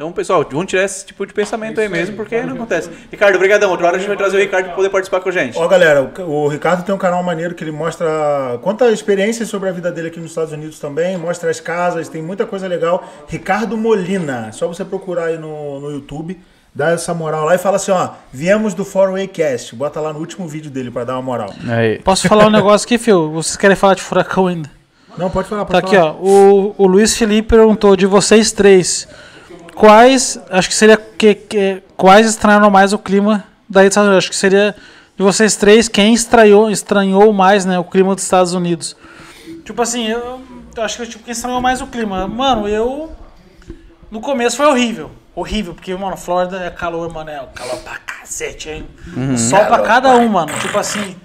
[0.00, 2.88] Então, pessoal, vamos tirar esse tipo de pensamento aí aí, mesmo, porque não acontece.
[3.10, 3.70] Ricardo, obrigadão.
[3.70, 5.58] Outra hora a gente vai trazer o Ricardo para poder participar com a gente.
[5.58, 9.68] Ó, galera, o, o Ricardo tem um canal maneiro que ele mostra conta experiências sobre
[9.68, 13.06] a vida dele aqui nos Estados Unidos também, mostra as casas, tem muita coisa legal.
[13.28, 16.40] Ricardo Molina, só você procurar aí no, no YouTube,
[16.74, 20.18] dá essa moral lá e fala assim, ó, viemos do 4Way Cast, bota lá no
[20.18, 21.52] último vídeo dele pra dar uma moral.
[21.68, 21.98] Aí.
[21.98, 23.30] Posso falar um negócio aqui, Fio?
[23.32, 24.70] Vocês querem falar de furacão ainda?
[25.18, 26.12] Não, pode falar, Tá pode aqui, falar.
[26.12, 26.16] ó.
[26.22, 29.06] O, o Luiz Felipe perguntou de vocês três.
[29.80, 34.24] Quais, acho que seria que, que- quais estranharam mais o clima daí dos Estados Unidos?
[34.24, 34.76] Acho que seria
[35.16, 38.94] de vocês três quem estranhou, estranhou mais, né, o clima dos Estados Unidos.
[39.64, 40.42] Tipo assim, eu,
[40.76, 42.28] eu acho que tipo, quem estranhou mais o clima.
[42.28, 43.10] Mano, eu
[44.10, 45.10] no começo foi horrível.
[45.34, 48.86] Horrível, porque, mano, Flórida é calor, mano, é calor pra cacete, hein?
[49.38, 50.52] Sol pra cada um, mano.
[50.60, 51.16] Tipo assim,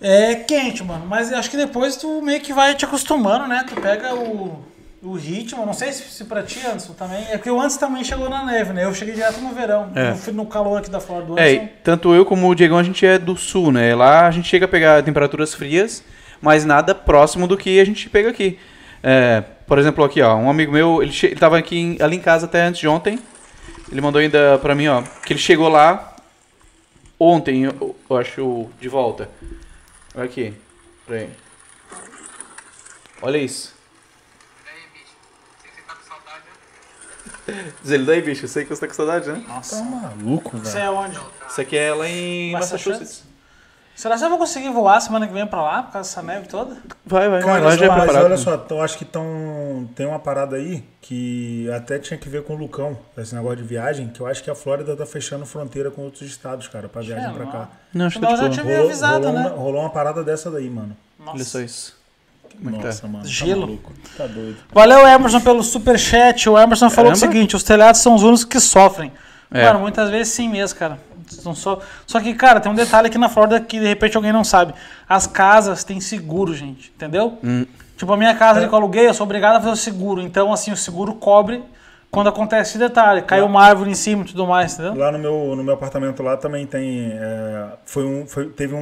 [0.00, 1.04] é quente, mano.
[1.08, 3.64] Mas acho que depois tu meio que vai te acostumando, né?
[3.68, 4.62] Tu pega o.
[5.02, 7.24] O ritmo, não sei se, se pra ti, Anderson, também.
[7.28, 8.84] É porque o Anderson também chegou na neve, né?
[8.84, 9.90] Eu cheguei direto no verão.
[9.96, 10.14] É.
[10.30, 11.64] No, no calor aqui da Flórida do É, Anderson.
[11.64, 13.94] e tanto eu como o Diegão, a gente é do sul, né?
[13.96, 16.04] Lá a gente chega a pegar temperaturas frias,
[16.40, 18.60] mas nada próximo do que a gente pega aqui.
[19.02, 22.20] É, por exemplo, aqui, ó, um amigo meu, ele, ele tava aqui em- ali em
[22.20, 23.18] casa até antes de ontem.
[23.90, 26.14] Ele mandou ainda pra mim, ó, que ele chegou lá
[27.18, 29.28] ontem, eu, eu acho, de volta.
[30.14, 30.54] Olha aqui.
[31.08, 31.28] Peraí.
[33.20, 33.74] Olha isso.
[37.82, 39.42] Diz ele, daí, bicho, eu sei que você tá com saudade, né?
[39.46, 40.84] Tá maluco, Isso velho.
[40.84, 41.18] é onde?
[41.48, 42.98] Isso aqui é lá em Massachusetts?
[43.00, 43.32] Massachusetts.
[43.94, 46.48] Será que eu vou conseguir voar semana que vem pra lá, por causa dessa neve
[46.48, 46.76] toda?
[47.04, 48.24] Vai, vai, Cara, lá já é mas preparado.
[48.24, 52.42] olha só, eu acho que tão, tem uma parada aí que até tinha que ver
[52.42, 55.44] com o Lucão, esse negócio de viagem, que eu acho que a Flórida tá fechando
[55.44, 57.68] fronteira com outros estados, cara, pra viagem É, pra cá.
[57.92, 59.46] Não, acho que eu de já tinha me avisado, rolou, né?
[59.48, 60.96] uma, rolou uma parada dessa daí, mano.
[61.26, 62.00] Olha só isso.
[62.56, 63.08] Como é que Nossa, tá?
[63.08, 63.24] mano.
[63.24, 63.60] Gelo.
[63.60, 63.92] Tá maluco.
[64.16, 64.56] Tá doido.
[64.72, 66.48] Valeu, Emerson, pelo superchat.
[66.48, 67.32] O Emerson falou o Caramba.
[67.32, 69.12] seguinte: os telhados são os únicos que sofrem.
[69.50, 69.66] É.
[69.66, 70.98] Mano, muitas vezes sim mesmo, cara.
[71.44, 71.80] Não só...
[72.06, 74.74] só que, cara, tem um detalhe aqui na Flórida que de repente alguém não sabe.
[75.08, 76.92] As casas têm seguro, gente.
[76.94, 77.38] Entendeu?
[77.42, 77.66] Hum.
[77.96, 80.20] Tipo, a minha casa ali que eu aluguei, eu sou obrigado a fazer o seguro.
[80.20, 81.62] Então, assim, o seguro cobre
[82.12, 83.22] quando acontece esse detalhe.
[83.22, 84.94] Caiu uma árvore em cima e tudo mais, entendeu?
[84.94, 87.10] Lá no meu, no meu apartamento lá também tem.
[87.14, 88.78] é, foi um, foi- teve um,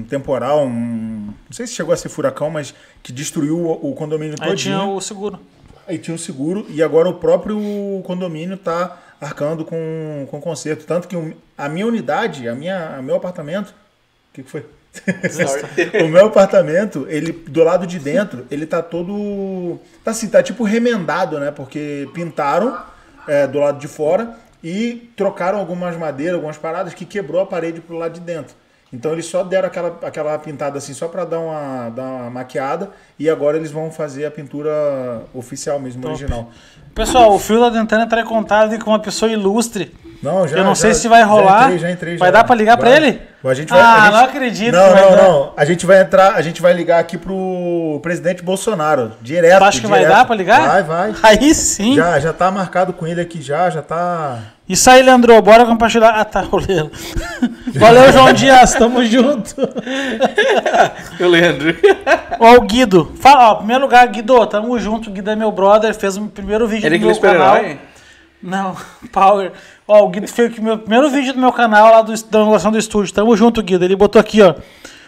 [0.00, 1.26] um temporal, um.
[1.28, 2.74] Não sei se chegou a ser furacão, mas
[3.04, 4.78] que destruiu o, o condomínio Aí todinho.
[4.80, 5.38] tinha o seguro.
[5.86, 7.56] Aí tinha o seguro e agora o próprio
[8.04, 10.84] condomínio está arcando com, com conserto.
[10.84, 11.16] Tanto que
[11.56, 13.68] a minha unidade, a minha, a meu apartamento.
[13.70, 14.66] O que, que foi?
[16.04, 19.78] o meu apartamento, ele do lado de dentro, ele tá todo.
[20.04, 21.50] Tá assim, tá tipo remendado, né?
[21.50, 22.76] Porque pintaram
[23.26, 27.80] é, do lado de fora e trocaram algumas madeiras, algumas paradas que quebrou a parede
[27.80, 28.54] pro lado de dentro.
[28.92, 32.90] Então eles só deram aquela, aquela pintada assim, só para dar uma, dar uma maquiada,
[33.18, 36.50] e agora eles vão fazer a pintura oficial mesmo, original.
[36.94, 39.92] Pessoal, o fio da Dentana entrar em contato com uma pessoa ilustre.
[40.22, 41.64] Não, já, Eu não já- sei se vai já rolar.
[41.64, 42.38] entrei, já entrei, Vai já.
[42.38, 42.96] dar pra ligar pra Vai.
[42.98, 43.20] ele?
[43.44, 45.52] A gente vai, Ah, a gente- não acredito Não, vai não, não.
[45.56, 49.58] A gente vai entrar, a gente vai ligar aqui pro presidente Bolsonaro, direto.
[49.58, 50.16] Tu acha que vai direto.
[50.16, 50.66] dar pra ligar?
[50.68, 51.14] Vai, vai.
[51.22, 51.94] Aí sim.
[51.94, 54.38] Já, já tá marcado com ele aqui já, já tá.
[54.68, 55.40] Isso aí, Leandro.
[55.42, 56.08] Bora compartilhar.
[56.08, 56.90] Ah, tá, rolando.
[57.76, 58.74] Valeu, João Dias.
[58.74, 59.54] Tamo junto.
[61.20, 61.72] Eu, Leandro.
[62.40, 63.12] Ó, o Guido.
[63.20, 65.08] Fala, ó, primeiro lugar, Guido, tamo junto.
[65.08, 65.94] O Guido é meu brother.
[65.94, 67.54] Fez o primeiro vídeo Ele é do meu canal.
[67.56, 67.78] super-herói?
[68.42, 68.76] Não,
[69.12, 69.52] Power.
[69.86, 72.78] Ó, o Guido fez o primeiro vídeo do meu canal lá do, da inauguração do
[72.78, 73.12] estúdio.
[73.12, 73.84] Tamo junto, Guido.
[73.84, 74.54] Ele botou aqui, ó.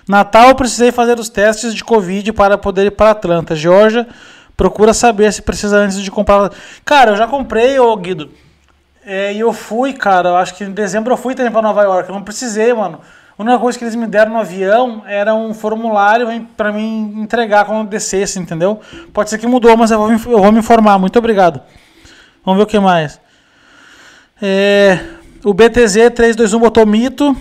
[0.08, 3.54] Natal precisei fazer os testes de Covid para poder ir para Atlanta.
[3.54, 4.06] Georgia,
[4.56, 6.50] procura saber se precisa antes de comprar.
[6.84, 8.30] Cara, eu já comprei, ô Guido.
[9.04, 10.38] É, e eu fui, cara.
[10.38, 12.08] Acho que em dezembro eu fui também para Nova York.
[12.08, 13.00] Eu não precisei, mano.
[13.38, 17.64] A única coisa que eles me deram no avião era um formulário pra mim entregar
[17.66, 18.80] quando descesse, entendeu?
[19.12, 20.98] Pode ser que mudou, mas eu vou, eu vou me informar.
[20.98, 21.60] Muito obrigado.
[22.48, 23.20] Vamos ver o que mais.
[24.40, 24.98] É,
[25.44, 27.36] o BTZ 321 botou mito.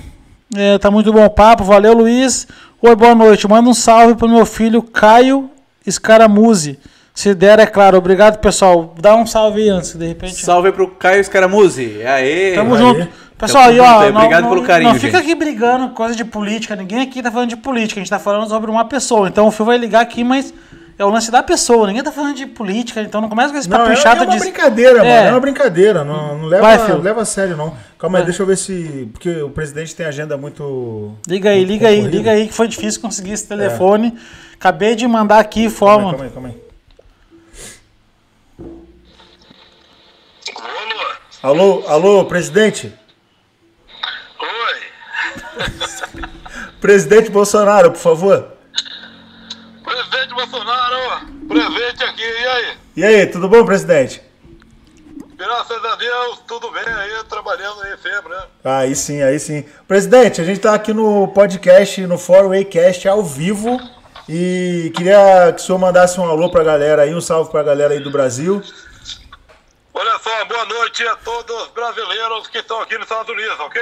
[0.53, 1.63] É, tá muito bom o papo.
[1.63, 2.45] Valeu, Luiz.
[2.81, 3.47] Oi, boa noite.
[3.47, 5.49] Manda um salve pro meu filho Caio
[5.89, 6.77] Scaramuzzi.
[7.13, 7.97] Se der, é claro.
[7.97, 8.93] Obrigado, pessoal.
[8.99, 10.35] Dá um salve aí antes, de repente.
[10.43, 12.01] Salve pro Caio Scaramuzzi.
[12.05, 12.55] Aê.
[12.55, 12.81] Tamo Aí.
[12.81, 13.07] junto.
[13.37, 14.11] Pessoal, Tamo aí, ó, junto aí.
[14.11, 15.23] não, Obrigado não- pelo carinho, Não fica gente.
[15.23, 16.75] aqui brigando coisa de política.
[16.75, 18.01] Ninguém aqui tá falando de política.
[18.01, 19.29] A gente tá falando sobre uma pessoa.
[19.29, 20.53] Então o Fio vai ligar aqui, mas
[20.99, 21.87] é o lance da pessoa.
[21.87, 23.01] Ninguém tá falando de política.
[23.01, 24.39] Então não começa com esse Não, papo é, chato é uma de.
[24.39, 25.09] brincadeira, mano.
[25.09, 25.27] É.
[25.27, 26.03] É uma brincadeira.
[26.03, 26.97] Não, não leva, Vai, Phil.
[27.01, 27.75] leva a sério, não.
[27.99, 28.25] Calma aí, Vai.
[28.31, 29.09] deixa eu ver se.
[29.11, 31.15] Porque o presidente tem agenda muito.
[31.27, 34.17] Liga aí, muito liga aí, liga aí que foi difícil conseguir esse telefone.
[34.55, 36.09] Acabei de mandar aqui Calma aí, forma.
[36.11, 36.67] calma aí, calma aí.
[41.43, 41.83] Alô?
[41.83, 42.91] Alô, alô, presidente?
[44.39, 44.77] Oi.
[46.81, 48.53] Presidente Bolsonaro, por favor.
[49.83, 50.86] Presidente Bolsonaro,
[51.47, 52.77] presente aqui, e aí?
[52.97, 54.21] E aí, tudo bom, presidente?
[55.37, 58.43] Graças a Deus, tudo bem aí, trabalhando aí sempre, né?
[58.63, 59.63] Aí sim, aí sim.
[59.87, 63.79] Presidente, a gente tá aqui no podcast, no Four Waycast ao vivo.
[64.27, 67.93] E queria que o senhor mandasse um alô pra galera aí, um salve pra galera
[67.93, 68.61] aí do Brasil.
[69.93, 73.81] Olha só, boa noite a todos os brasileiros que estão aqui nos Estados Unidos, ok?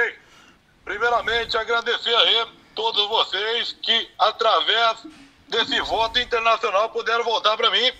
[0.84, 5.06] Primeiramente, agradecer aí todos vocês que, através
[5.48, 7.92] desse voto internacional, puderam voltar pra mim.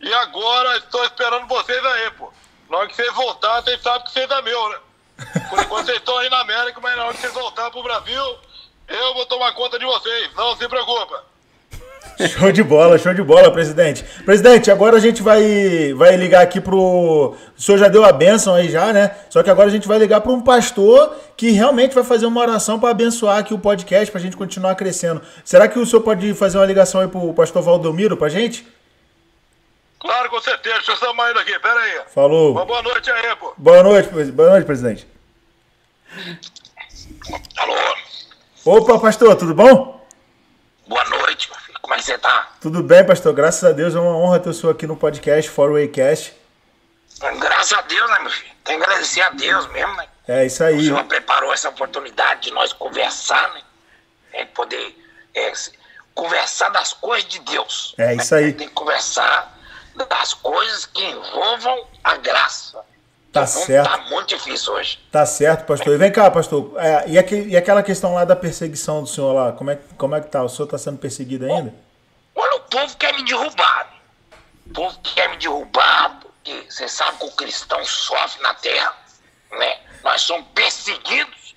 [0.00, 2.32] E agora estou esperando vocês aí, pô.
[2.68, 4.78] Na hora que vocês voltarem, vocês sabem que vocês é meu, né?
[5.50, 8.38] Por enquanto vocês estão aí na América, mas na hora que vocês voltarem pro Brasil,
[8.88, 10.34] eu vou tomar conta de vocês.
[10.34, 11.24] Não se preocupa.
[12.28, 14.04] Show de bola, show de bola, presidente.
[14.24, 16.76] Presidente, agora a gente vai, vai ligar aqui pro.
[16.76, 19.10] O senhor já deu a bênção aí já, né?
[19.30, 22.40] Só que agora a gente vai ligar para um pastor que realmente vai fazer uma
[22.40, 25.22] oração para abençoar aqui o podcast, pra gente continuar crescendo.
[25.44, 28.66] Será que o senhor pode fazer uma ligação aí pro pastor Valdomiro pra gente?
[29.98, 30.76] Claro, com certeza.
[30.76, 32.00] Deixa eu chamar ele aqui, pera aí.
[32.14, 32.52] Falou.
[32.52, 33.54] Uma boa noite aí, pô.
[33.56, 35.06] Boa noite, boa noite, presidente.
[37.56, 37.74] Alô,
[38.64, 40.00] Opa, pastor, tudo bom?
[40.86, 41.69] boa noite, meu filho.
[41.80, 42.50] Como é que você tá?
[42.60, 43.32] Tudo bem, pastor.
[43.32, 46.34] Graças a Deus é uma honra ter o senhor aqui no podcast Four Way Cast.
[47.38, 48.50] Graças a Deus, né, meu filho?
[48.64, 50.06] Tem que agradecer a Deus mesmo, né?
[50.28, 50.84] É isso O aí.
[50.84, 53.62] senhor preparou essa oportunidade de nós conversar, né?
[54.32, 54.96] É poder
[55.34, 55.52] é,
[56.14, 57.94] conversar das coisas de Deus.
[57.98, 58.52] É isso aí.
[58.52, 59.58] Tem que conversar
[60.08, 62.78] das coisas que envolvam a graça.
[63.32, 63.88] Tá Não certo.
[63.88, 64.98] Tá muito difícil hoje.
[65.10, 65.94] Tá certo, pastor.
[65.94, 66.72] E vem cá, pastor.
[66.78, 69.94] É, e, aque- e aquela questão lá da perseguição do senhor lá, como é, que-
[69.94, 70.42] como é que tá?
[70.42, 71.72] O senhor tá sendo perseguido ainda?
[72.34, 73.94] Olha, o povo quer me derrubar.
[74.66, 78.94] O povo quer me derrubar, porque você sabe que o cristão sofre na terra,
[79.52, 79.78] né?
[80.02, 81.54] Nós somos perseguidos,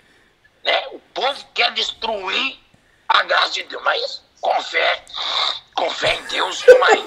[0.64, 0.88] né?
[0.92, 2.60] O povo quer destruir
[3.08, 5.04] a graça de Deus, mas com fé,
[5.76, 7.00] com fé em Deus, o senhor vai,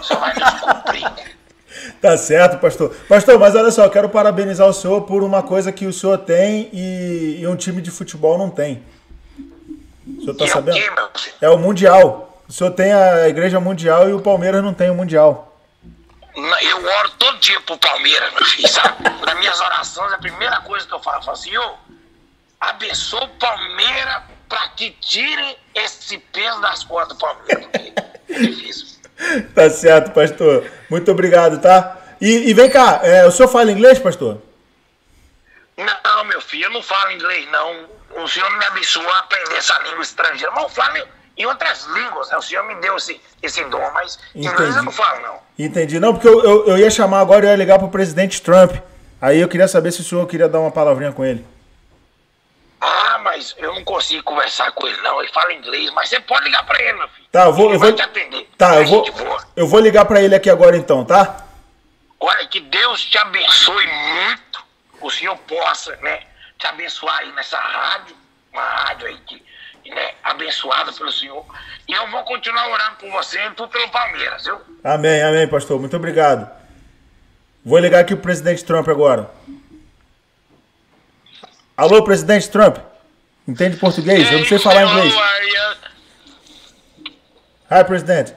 [0.00, 1.02] o senhor vai nos cumprir.
[1.10, 1.34] né?
[2.00, 2.94] Tá certo, pastor.
[3.08, 6.18] Pastor, mas olha só, eu quero parabenizar o senhor por uma coisa que o senhor
[6.18, 8.82] tem e, e um time de futebol não tem.
[10.06, 11.10] O senhor tá E é sabendo?
[11.40, 12.42] É o Mundial.
[12.48, 15.50] O senhor tem a Igreja Mundial e o Palmeiras não tem o Mundial.
[16.36, 19.04] Eu oro todo dia pro Palmeiras, meu filho, sabe?
[19.24, 21.74] Nas minhas orações, a primeira coisa que eu falo, eu falo assim, ô,
[22.60, 27.68] abençoa o Palmeiras pra que tire esse peso das costas do Palmeiras.
[28.26, 28.93] É difícil.
[29.54, 30.64] Tá certo, pastor.
[30.90, 31.96] Muito obrigado, tá?
[32.20, 34.40] E, e vem cá, é, o senhor fala inglês, pastor?
[35.76, 37.86] Não, meu filho, eu não falo inglês, não.
[38.22, 40.52] O senhor me abençoou a aprender essa língua estrangeira.
[40.52, 41.06] Mas eu falo
[41.36, 42.36] em outras línguas, né?
[42.36, 44.78] O senhor me deu esse, esse dom, mas inglês Entendi.
[44.78, 45.38] eu não falo, não.
[45.58, 46.00] Entendi.
[46.00, 48.76] Não, porque eu, eu, eu ia chamar agora, eu ia ligar pro presidente Trump.
[49.20, 51.44] Aí eu queria saber se o senhor queria dar uma palavrinha com ele.
[52.86, 55.20] Ah, mas eu não consigo conversar com ele, não.
[55.22, 57.26] Ele fala inglês, mas você pode ligar pra ele, meu filho.
[57.32, 57.66] Tá, eu vou.
[57.66, 58.48] Ele Eu vai vou te atender.
[58.58, 59.12] tá, eu vou.
[59.12, 59.44] boa.
[59.56, 61.46] Eu vou ligar pra ele aqui agora então, tá?
[62.20, 64.64] Olha, que Deus te abençoe muito.
[65.00, 66.20] O Senhor possa, né,
[66.58, 68.16] te abençoar aí nessa rádio,
[68.52, 69.42] uma rádio aí que,
[69.90, 71.44] né, abençoada pelo Senhor.
[71.88, 74.58] E eu vou continuar orando por você e tu pelo Palmeiras, viu?
[74.82, 75.78] Amém, amém, pastor.
[75.80, 76.50] Muito obrigado.
[77.64, 79.30] Vou ligar aqui pro presidente Trump agora.
[81.76, 82.78] Alô, presidente Trump?
[83.48, 84.30] Entende português?
[84.30, 85.12] Eu não sei falar inglês.
[85.12, 85.74] How are you?
[87.70, 88.34] Hi, president.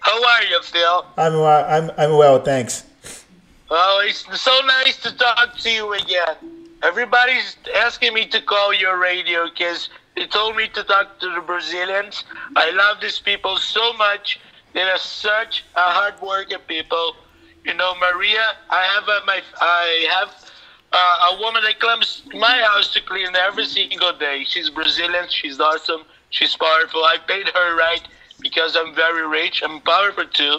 [0.00, 1.04] How are you, Phil?
[1.18, 2.86] I'm, uh, I'm, I'm well, thanks.
[3.70, 6.36] Oh, it's so nice to talk to you again.
[6.82, 11.42] Everybody's asking me to call your radio because they told me to talk to the
[11.42, 12.24] Brazilians.
[12.56, 14.40] I love these people so much.
[14.72, 17.16] They are such a hardworking people.
[17.64, 20.47] You know, Maria, I have a, my, I have
[20.92, 24.44] uh, a woman that comes to my house to clean every single day.
[24.46, 25.26] She's Brazilian.
[25.28, 26.02] She's awesome.
[26.30, 27.04] She's powerful.
[27.04, 28.02] I paid her right
[28.40, 29.62] because I'm very rich.
[29.62, 30.58] I'm powerful too.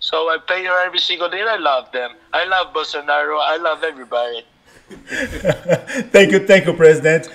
[0.00, 2.12] So I pay her every single day I love them.
[2.32, 3.38] I love Bolsonaro.
[3.40, 4.44] I love everybody.
[6.10, 7.28] thank you, thank you, president.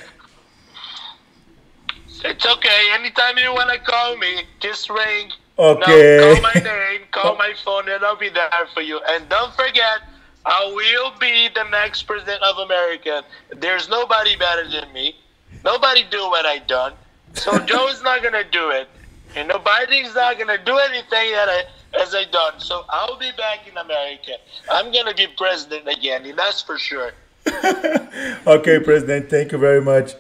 [2.25, 2.89] It's okay.
[2.93, 5.31] Anytime you want to call me, just ring.
[5.59, 6.17] Okay.
[6.17, 9.01] No, call my name, call my phone, and I'll be there for you.
[9.09, 9.99] And don't forget,
[10.45, 13.23] I will be the next president of America.
[13.57, 15.15] There's nobody better than me.
[15.63, 16.93] Nobody do what I done.
[17.33, 18.87] So Joe's not gonna do it.
[19.35, 21.63] And no Biden's not gonna do anything that I
[22.01, 22.59] as I done.
[22.59, 24.33] So I'll be back in America.
[24.71, 27.13] I'm gonna be president again, and that's for sure.
[28.45, 30.13] ok, president, thank you very much.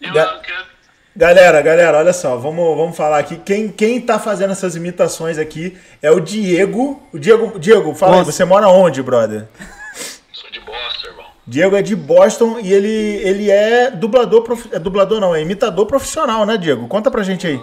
[0.00, 0.66] You're That- welcome.
[1.14, 3.36] Galera, galera, olha só, vamos, vamos falar aqui.
[3.36, 7.02] Quem, quem tá fazendo essas imitações aqui é o Diego.
[7.12, 8.32] O Diego, Diego, fala aí, Nossa.
[8.32, 9.48] você mora onde, brother?
[10.32, 11.26] Sou de Boston, irmão.
[11.46, 12.88] Diego é de Boston e ele,
[13.22, 16.86] ele é dublador, profi- é dublador não, é imitador profissional, né, Diego?
[16.88, 17.58] Conta pra gente aí.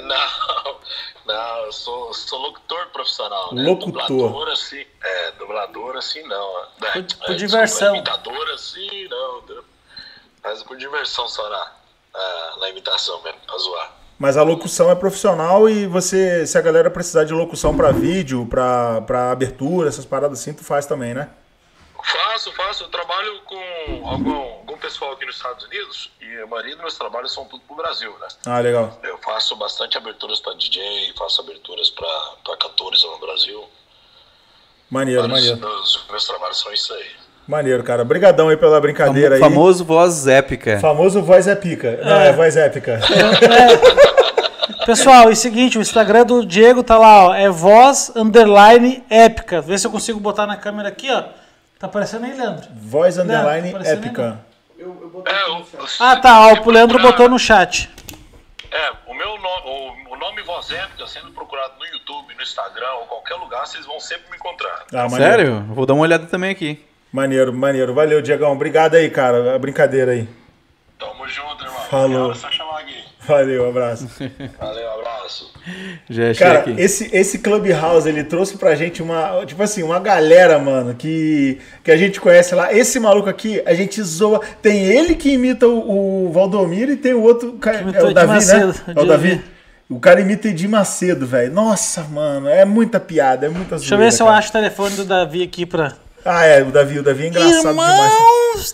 [0.00, 0.76] Não,
[1.26, 3.62] não, eu sou, sou locutor profissional, né?
[3.62, 4.06] Locutor.
[4.08, 6.58] Dublador assim, é, dublador assim não.
[6.58, 7.94] É, Por- é, por desculpa, diversão.
[7.96, 9.38] Imitador assim, não.
[9.38, 9.64] entendeu?
[10.42, 11.72] Mas por diversão só na,
[12.12, 13.92] na, na imitação mesmo, pra zoar.
[14.20, 18.46] Mas a locução é profissional e você, se a galera precisar de locução pra vídeo,
[18.46, 21.30] pra abertura, essas paradas assim, tu faz também, né?
[22.04, 22.84] Faço, faço.
[22.84, 26.98] Eu trabalho com algum, algum pessoal aqui nos Estados Unidos e a maioria dos meus
[26.98, 28.28] trabalhos são tudo pro Brasil, né?
[28.44, 29.00] Ah, legal.
[29.02, 33.64] Eu faço bastante aberturas pra DJ, faço aberturas pra cantores lá no Brasil.
[34.90, 35.60] Maneiro, Vários maneiro.
[35.78, 37.10] dos meus trabalhos são isso aí.
[37.50, 38.02] Maneiro, cara.
[38.02, 39.40] Obrigadão aí pela brincadeira aí.
[39.40, 40.78] famoso voz épica.
[40.78, 41.98] Famoso voz é pica.
[42.00, 43.00] Não, é voz épica.
[44.86, 49.60] Pessoal, e seguinte, o Instagram do Diego tá lá, ó, é voz underline épica.
[49.60, 51.24] Vê se eu consigo botar na câmera aqui, ó.
[51.76, 52.68] Tá aparecendo aí, Leandro?
[52.72, 54.38] Voz underline parecendo épica.
[54.78, 55.66] É, o,
[55.98, 57.90] Ah, tá, ó, o Leandro botou no chat.
[58.70, 62.92] É, o meu nome, o, o nome Voz Épica sendo procurado no YouTube no Instagram
[63.00, 64.84] ou qualquer lugar, vocês vão sempre me encontrar.
[64.94, 65.08] Ah.
[65.08, 65.64] Sério?
[65.70, 66.80] Vou dar uma olhada também aqui.
[67.12, 67.92] Maneiro, maneiro.
[67.92, 68.52] Valeu, Diegão.
[68.52, 69.54] Obrigado aí, cara.
[69.54, 70.28] A brincadeira aí.
[70.98, 71.80] Tamo junto, irmão.
[71.90, 72.32] Falou.
[72.32, 72.94] É só chamar aqui.
[73.26, 74.08] Valeu, abraço.
[74.58, 75.52] Valeu, abraço.
[76.08, 76.74] Já achei Cara, aqui.
[76.78, 81.90] esse, esse Clubhouse, ele trouxe pra gente uma, tipo assim, uma galera, mano, que, que
[81.90, 82.72] a gente conhece lá.
[82.72, 84.40] Esse maluco aqui, a gente zoa.
[84.62, 87.58] Tem ele que imita o, o Valdomiro e tem o outro,
[87.92, 88.74] é o Davi, né?
[88.96, 89.40] É o Davi.
[89.88, 91.52] O cara imita Edir Macedo, velho.
[91.52, 94.38] Nossa, mano, é muita piada, é muita Deixa eu ver se eu cara.
[94.38, 95.94] acho o telefone do Davi aqui pra.
[96.24, 98.12] Ah, é, o Davi, o Davi é engraçado demais.
[98.12, 98.72] Irmãos!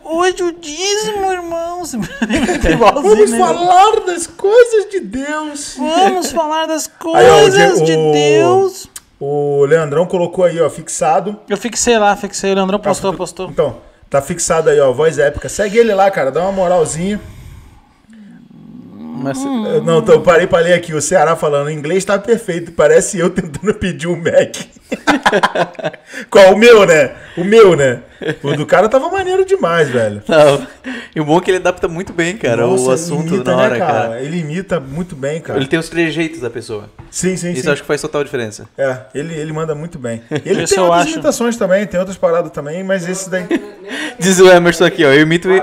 [0.02, 1.92] Hoje o dízimo, irmãos!
[3.02, 3.38] Vamos né?
[3.38, 5.76] falar das coisas de Deus.
[5.78, 8.88] Vamos falar das Aí, ó, coisas de o- Deus.
[9.20, 11.38] O Leandrão colocou aí, ó, fixado.
[11.48, 12.52] Eu fixei lá, fixei.
[12.52, 13.48] O Leandrão postou, Tá- postou.
[13.50, 13.76] Então,
[14.10, 15.48] tá fixado aí, ó, voz épica.
[15.48, 17.20] Segue ele lá, cara, dá uma moralzinha.
[19.24, 22.18] Mas- Eu- Não, então, eu parei pra ler aqui, o Ceará falando, o inglês tá
[22.18, 24.56] perfeito, parece eu tentando pedir um Mac.
[26.30, 26.52] Qual?
[26.54, 27.12] O meu, né?
[27.36, 28.00] O meu, né?
[28.42, 30.22] O do cara tava maneiro demais, velho.
[30.28, 30.66] Não.
[31.14, 33.56] E o bom é que ele adapta muito bem, cara, Nossa, o assunto imita, na
[33.56, 34.22] né, hora, cara.
[34.22, 35.58] Ele imita muito bem, cara.
[35.58, 36.88] Ele tem os trejeitos da pessoa.
[37.10, 37.70] Sim, sim, Isso sim.
[37.70, 38.68] acho que faz total diferença.
[38.78, 40.22] É, ele, ele manda muito bem.
[40.44, 41.12] Ele Esse tem outras acho.
[41.14, 43.46] imitações também, tem outras paradas também, mas esse daí...
[44.18, 45.48] Diz o Emerson aqui, ó, eu imito...
[45.48, 45.60] Vai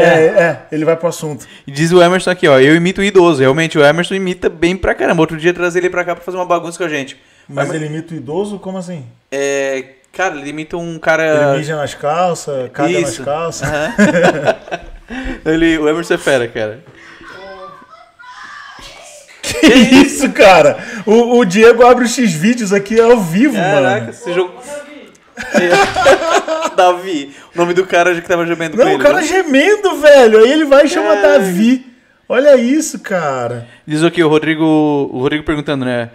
[0.00, 0.38] assunto.
[0.38, 1.46] É, é, ele vai pro assunto.
[1.66, 3.40] Diz o Emerson aqui, ó, eu imito o idoso.
[3.40, 5.20] Realmente, o Emerson imita bem pra caramba.
[5.22, 7.16] Outro dia trazer ele pra cá pra fazer uma bagunça com a gente.
[7.48, 8.58] Mas ele imita o idoso?
[8.58, 9.04] Como assim?
[9.30, 9.84] É...
[10.12, 11.56] Cara, ele imita um Ele cara...
[11.56, 13.24] mija nas calças, caga nas Isso.
[13.24, 13.66] calças.
[13.66, 13.94] Aham.
[15.46, 16.84] ele, o Emerson é fera, cara.
[19.42, 20.78] Que isso, cara?
[21.04, 24.10] O, o Diego abre os X-Vídeos aqui ao vivo, Caraca, mano.
[24.10, 24.54] esse jogo...
[26.76, 29.00] Davi, o nome do cara que tava gemendo com Não, ele.
[29.00, 29.26] o cara né?
[29.26, 30.38] gemendo, velho.
[30.40, 31.86] Aí ele vai e chama Davi.
[32.28, 33.66] Olha isso, cara.
[33.86, 36.10] Diz aqui o Rodrigo, o Rodrigo perguntando, né?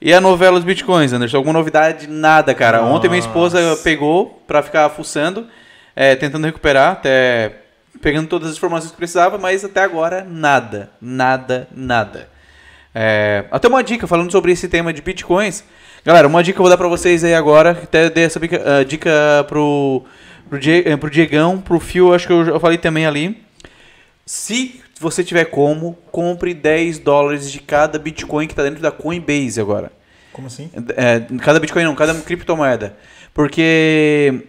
[0.00, 1.36] E a novela Os Bitcoins, Anderson?
[1.36, 2.08] Alguma novidade?
[2.08, 2.82] Nada, cara.
[2.82, 5.46] Ontem minha esposa pegou pra ficar fuçando,
[5.94, 7.52] é, tentando recuperar, até
[8.00, 12.28] pegando todas as informações que precisava, mas até agora nada, nada, nada.
[12.94, 15.64] É, até uma dica falando sobre esse tema de bitcoins.
[16.04, 17.70] Galera, uma dica que eu vou dar pra vocês aí agora.
[17.70, 19.10] Até dei essa bica- ah, dica
[19.48, 20.04] pro,
[20.48, 23.42] pro, Die- eh, pro Diegão, pro Fio, acho que eu já falei também ali.
[24.26, 29.60] Se você tiver como, compre 10 dólares de cada Bitcoin que está dentro da Coinbase
[29.60, 29.90] agora.
[30.32, 30.70] Como assim?
[30.96, 32.96] É, cada Bitcoin não, cada criptomoeda.
[33.34, 34.42] Porque,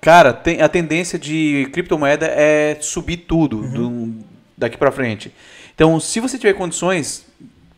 [0.00, 4.14] cara, tem, a tendência de criptomoeda é subir tudo do-
[4.56, 5.32] daqui para frente.
[5.74, 7.26] Então, se você tiver condições,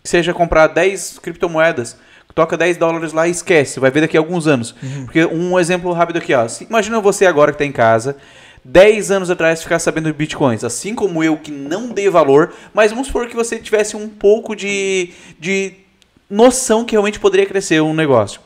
[0.06, 1.96] seja comprar 10 criptomoedas,
[2.34, 4.74] toca 10 dólares lá e esquece, vai ver daqui a alguns anos.
[5.04, 6.46] Porque um exemplo rápido aqui, ó.
[6.68, 8.16] Imagina você agora que está em casa,
[8.62, 12.90] 10 anos atrás ficar sabendo de bitcoins, assim como eu que não dei valor, mas
[12.90, 15.74] vamos supor que você tivesse um pouco de, de
[16.28, 18.40] noção que realmente poderia crescer um negócio.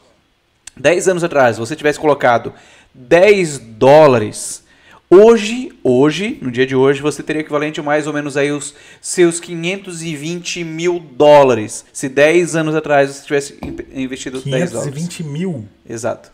[0.77, 2.53] 10 anos atrás, você tivesse colocado
[2.95, 4.63] 10 dólares,
[5.11, 8.75] hoje, hoje, no dia de hoje, você teria equivalente a mais ou menos aí os
[9.01, 11.85] seus 520 mil dólares.
[11.93, 14.95] Se 10 anos atrás você tivesse in- investido 10 dólares.
[14.95, 15.65] 520 mil.
[15.89, 16.33] Exato.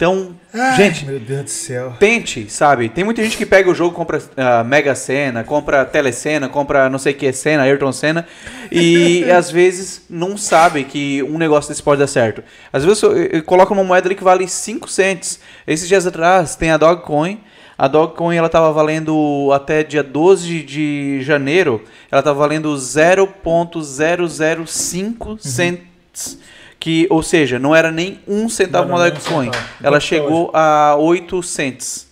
[0.00, 1.92] Então, Ai, gente, Meu Deus do céu.
[2.00, 2.88] Tente, sabe?
[2.88, 6.98] Tem muita gente que pega o jogo, compra ah, Mega Sena, compra Telecena, compra não
[6.98, 8.26] sei o que Sena, Ayrton Senna,
[8.72, 12.42] e às vezes não sabe que um negócio desse pode dar certo.
[12.72, 15.38] Às vezes eu- eu coloco uma moeda ali que vale 5 cents.
[15.66, 17.38] Esses dias atrás tem a Dogcoin.
[17.76, 26.38] A Dogcoin ela tava valendo até dia 12 de janeiro, ela tava valendo 0.005 cents.
[26.80, 29.44] Que, ou seja, não era nem um centavo uma um Dogcoin.
[29.52, 29.64] centavo.
[29.82, 32.08] Ela tá chegou a 8 cents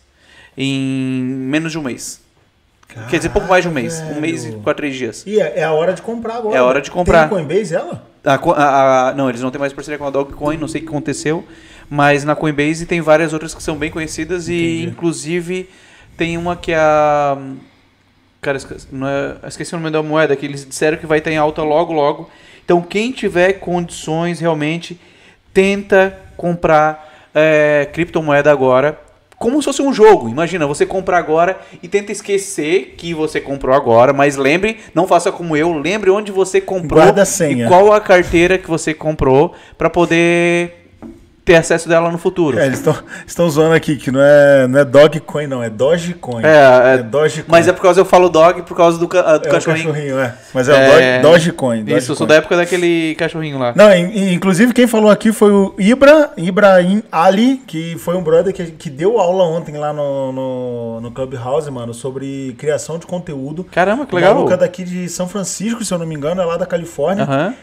[0.56, 0.78] em
[1.24, 2.20] menos de um mês.
[3.08, 4.00] Quer dizer, pouco mais de um mês.
[4.00, 4.60] Um mês e velho.
[4.62, 5.22] quatro, dias.
[5.26, 6.54] E é, é a hora de comprar agora.
[6.54, 7.28] É a hora de comprar.
[7.28, 8.06] Tem Coinbase ela?
[8.24, 10.84] A a- a- não, eles não têm mais parceria com a Dogcoin, não sei o
[10.84, 11.46] que aconteceu.
[11.88, 14.86] Mas na Coinbase tem várias outras que são bem conhecidas e, Entendi.
[14.90, 15.70] inclusive,
[16.16, 17.38] tem uma que é a.
[18.40, 21.30] Cara, esqueci, não é, esqueci o nome da moeda, que eles disseram que vai estar
[21.30, 22.30] em alta logo, logo.
[22.68, 25.00] Então, quem tiver condições realmente,
[25.54, 29.00] tenta comprar é, criptomoeda agora.
[29.38, 30.28] Como se fosse um jogo.
[30.28, 35.32] Imagina, você compra agora e tenta esquecer que você comprou agora, mas lembre, não faça
[35.32, 37.64] como eu, lembre onde você comprou Guarda a senha.
[37.64, 40.77] e qual a carteira que você comprou para poder
[41.48, 42.58] ter acesso dela no futuro.
[42.58, 42.84] É, eles
[43.26, 46.44] estão zoando aqui que não é, não é Dogcoin, não, é Dogecoin.
[46.44, 47.46] É, é, Dogecoin.
[47.48, 49.88] Mas é por causa eu falo dog por causa do, do É cachorrinho.
[49.88, 50.34] cachorrinho, é.
[50.52, 51.84] Mas é, É, o Doge- Dogecoin.
[51.96, 53.72] Isso, eu sou da época daquele cachorrinho lá.
[53.74, 58.22] Não, in- in- inclusive quem falou aqui foi o Ibra, Ibrahim Ali, que foi um
[58.22, 63.06] brother que, que deu aula ontem lá no, no, no Clubhouse, mano, sobre criação de
[63.06, 63.64] conteúdo.
[63.64, 64.50] Caramba, que legal.
[64.52, 67.24] é daqui de São Francisco, se eu não me engano, é lá da Califórnia.
[67.24, 67.54] Aham.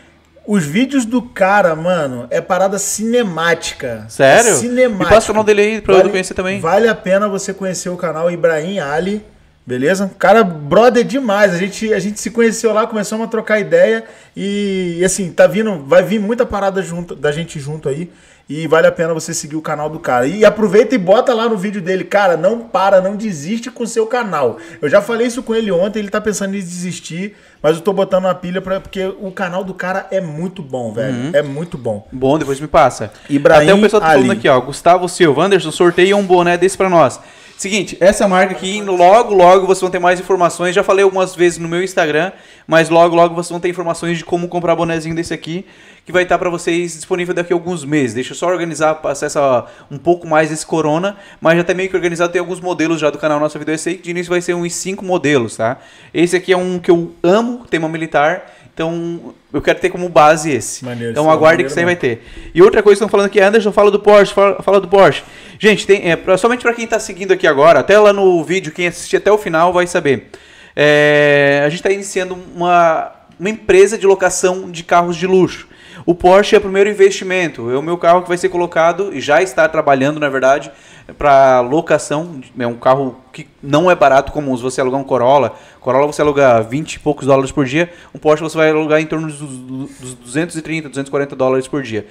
[0.48, 4.06] Os vídeos do cara, mano, é parada cinemática.
[4.10, 4.52] Sério?
[4.52, 5.04] É cinemática.
[5.04, 6.60] Me passa o canal dele aí pra eu conhecer também.
[6.60, 9.26] Vale a pena você conhecer o canal Ibrahim Ali,
[9.66, 10.12] beleza?
[10.20, 11.54] Cara, brother demais.
[11.54, 14.04] A gente, a gente se conheceu lá, começamos a trocar ideia
[14.36, 18.12] e, e, assim, tá vindo, vai vir muita parada junto, da gente junto aí.
[18.48, 20.28] E vale a pena você seguir o canal do cara.
[20.28, 23.88] E aproveita e bota lá no vídeo dele, cara, não para, não desiste com o
[23.88, 24.58] seu canal.
[24.80, 27.92] Eu já falei isso com ele ontem, ele tá pensando em desistir, mas eu tô
[27.92, 31.36] botando uma pilha pra, porque o canal do cara é muito bom, velho.
[31.36, 32.08] É muito bom.
[32.12, 33.12] Bom, depois me passa.
[33.28, 34.38] Ibrahim Até o pessoal tá falando Ali.
[34.38, 34.60] aqui, ó.
[34.62, 37.20] Gustavo Silva, Anderson, sorteia um boné desse pra nós.
[37.58, 40.76] Seguinte, essa marca aqui, logo, logo vocês vão ter mais informações.
[40.76, 42.34] Já falei algumas vezes no meu Instagram,
[42.68, 45.66] mas logo, logo vocês vão ter informações de como comprar bonezinho desse aqui,
[46.06, 48.14] que vai estar pra vocês disponível daqui a alguns meses.
[48.14, 51.90] Deixa eu só organizar, passar essa, um pouco mais esse corona, mas já tá meio
[51.90, 54.42] que organizado, tem alguns modelos já do canal Nossa Vida USA, que de início vai
[54.42, 55.78] ser uns 5 modelos, tá?
[56.14, 60.52] Esse aqui é um que eu amo, tema militar, então eu quero ter como base
[60.52, 60.84] esse.
[60.84, 62.00] Maneiro, então é aguarde que isso aí mesmo.
[62.02, 62.22] vai ter.
[62.54, 65.24] E outra coisa que estão falando aqui, Anderson, fala do Porsche, fala, fala do Porsche.
[65.58, 68.72] Gente, tem, é, pra- somente para quem está seguindo aqui agora, até lá no vídeo,
[68.74, 70.30] quem assistir até o final vai saber.
[70.76, 75.68] É, a gente está iniciando uma, uma empresa de locação de carros de luxo.
[76.06, 77.72] O Porsche é o primeiro investimento.
[77.72, 80.72] É o meu carro que vai ser colocado e já está trabalhando, na verdade,
[81.18, 82.42] para locação.
[82.60, 85.56] É um carro que não é barato como se você alugar um Corolla.
[85.82, 87.92] Corolla você aluga 20 e poucos dólares por dia.
[88.14, 92.06] Um Porsche você vai alugar em torno dos, dos 230, 240 dólares por dia.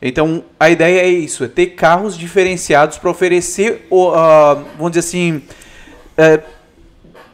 [0.00, 5.42] Então, a ideia é isso, é ter carros diferenciados para oferecer, ah, vamos dizer assim,
[6.18, 6.40] é,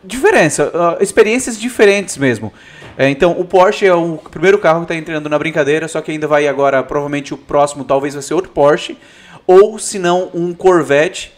[0.05, 2.53] diferença, ah, experiências diferentes mesmo.
[3.01, 6.11] É, então, o Porsche é o primeiro carro que está entrando na brincadeira, só que
[6.11, 8.99] ainda vai agora, provavelmente o próximo talvez vai ser outro Porsche,
[9.47, 11.33] ou se não, um Corvette.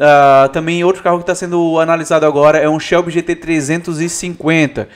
[0.00, 4.88] Ah, também outro carro que está sendo analisado agora é um Shelby GT 350.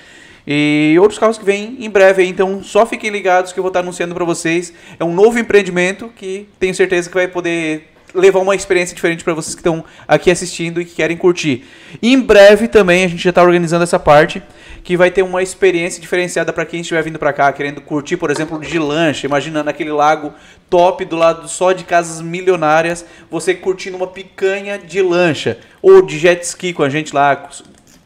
[0.47, 3.81] E outros carros que vêm em breve então só fiquem ligados que eu vou estar
[3.81, 4.73] anunciando para vocês.
[4.99, 9.35] É um novo empreendimento que tenho certeza que vai poder levar uma experiência diferente para
[9.35, 11.65] vocês que estão aqui assistindo e que querem curtir.
[12.03, 14.43] Em breve também a gente já está organizando essa parte
[14.83, 18.31] que vai ter uma experiência diferenciada para quem estiver vindo para cá querendo curtir, por
[18.31, 19.27] exemplo, de lancha.
[19.27, 20.33] Imagina naquele lago
[20.71, 26.19] top do lado só de casas milionárias, você curtindo uma picanha de lancha ou de
[26.19, 27.49] jet ski com a gente lá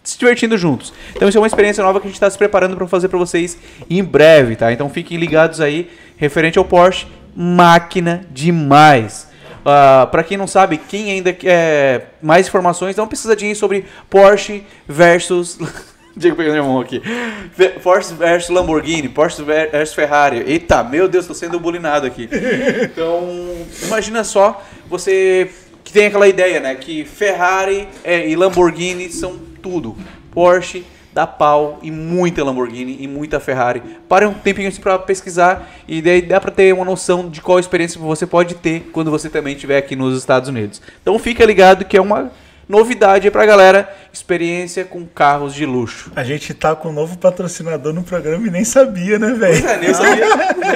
[0.02, 0.92] se divertindo juntos.
[1.14, 3.18] Então isso é uma experiência nova que a gente está se preparando para fazer para
[3.18, 3.56] vocês
[3.88, 4.72] em breve, tá?
[4.72, 9.30] Então fiquem ligados aí, referente ao Porsche, máquina demais.
[9.62, 14.64] Uh, para quem não sabe, quem ainda quer mais informações, dá uma pesquisadinha sobre Porsche
[14.88, 15.56] versus
[16.16, 17.00] Diego pegando minha mão aqui.
[17.82, 20.42] Porsche versus Lamborghini, Porsche versus Ferrari.
[20.46, 22.28] Eita, meu Deus, tô sendo bulinado aqui.
[22.82, 23.28] Então,
[23.82, 25.50] imagina só, você
[25.84, 26.74] que tem aquela ideia, né?
[26.74, 29.96] Que Ferrari é, e Lamborghini são tudo.
[30.30, 33.82] Porsche dá pau e muita Lamborghini e muita Ferrari.
[34.08, 38.00] Para um tempinho pra pesquisar e daí dá pra ter uma noção de qual experiência
[38.00, 40.80] você pode ter quando você também estiver aqui nos Estados Unidos.
[41.00, 42.30] Então fica ligado que é uma
[42.68, 46.10] novidade aí pra galera, experiência com carros de luxo.
[46.16, 49.66] A gente tá com um novo patrocinador no programa e nem sabia, né, velho?
[49.66, 50.26] É, nem sabia.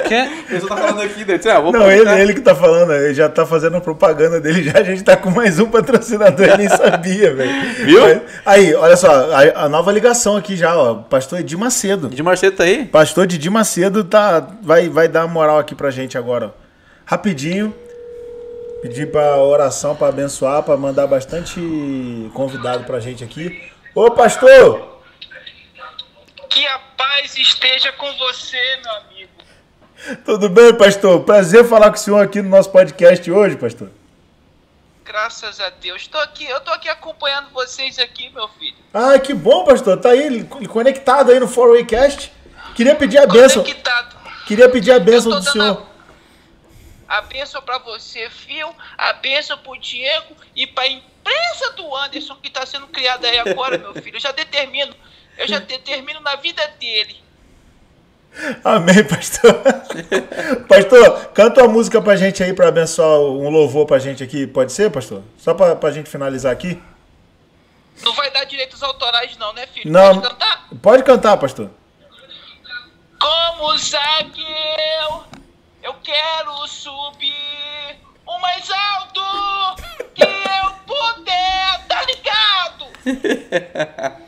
[0.49, 3.13] Eu só tá falando aqui, disse, ah, vou Não, ele, ele que tá falando, ele
[3.13, 6.57] já tá fazendo a propaganda dele já, a gente tá com mais um patrocinador, ele
[6.57, 7.51] nem sabia, velho.
[7.85, 8.01] Viu?
[8.01, 12.09] Mas- Aí, olha só, a, a nova ligação aqui já, ó, pastor Edir Macedo.
[12.09, 12.85] De Marcelo tá aí?
[12.85, 16.47] Pastor Didi Macedo tá, vai, vai dar moral aqui pra gente agora.
[16.47, 16.49] ó.
[17.05, 17.73] Rapidinho.
[18.81, 21.59] Pedir pra oração, pra abençoar, pra mandar bastante
[22.33, 23.71] convidado pra gente aqui.
[23.95, 25.01] Ô, pastor!
[26.49, 29.31] Que a paz esteja com você, meu amigo.
[30.23, 31.21] Tudo bem, pastor?
[31.23, 33.89] Prazer falar com o senhor aqui no nosso podcast hoje, pastor.
[35.03, 36.05] Graças a Deus.
[36.07, 38.75] Tô aqui, eu tô aqui acompanhando vocês aqui, meu filho.
[38.93, 39.97] Ah, que bom, pastor.
[39.97, 42.31] Tá aí conectado aí no Forwaycast.
[42.75, 43.63] Queria pedir a bênção.
[43.63, 44.15] Conectado.
[44.45, 45.96] Queria pedir a bênção Eu do senhor.
[47.07, 48.73] A bênção pra você, Fio.
[48.97, 53.77] A bênção pro Diego e pra empresa do Anderson que tá sendo criada aí agora,
[53.77, 54.17] meu filho.
[54.17, 54.93] Eu já determino.
[55.37, 57.15] Eu já determino na vida dele.
[58.63, 59.53] Amém, pastor.
[60.67, 64.45] pastor, canta uma música pra gente aí pra abençoar um louvor pra gente aqui.
[64.45, 65.23] Pode ser, pastor?
[65.37, 66.81] Só pra, pra gente finalizar aqui?
[68.03, 69.91] Não vai dar direitos autorais, não, né, filho?
[69.91, 70.21] Não.
[70.21, 70.67] Pode cantar?
[70.81, 71.71] Pode cantar, pastor.
[73.19, 75.23] Como Zaqueu,
[75.87, 79.21] eu quero subir o mais alto
[80.13, 82.87] que eu puder, tá ligado?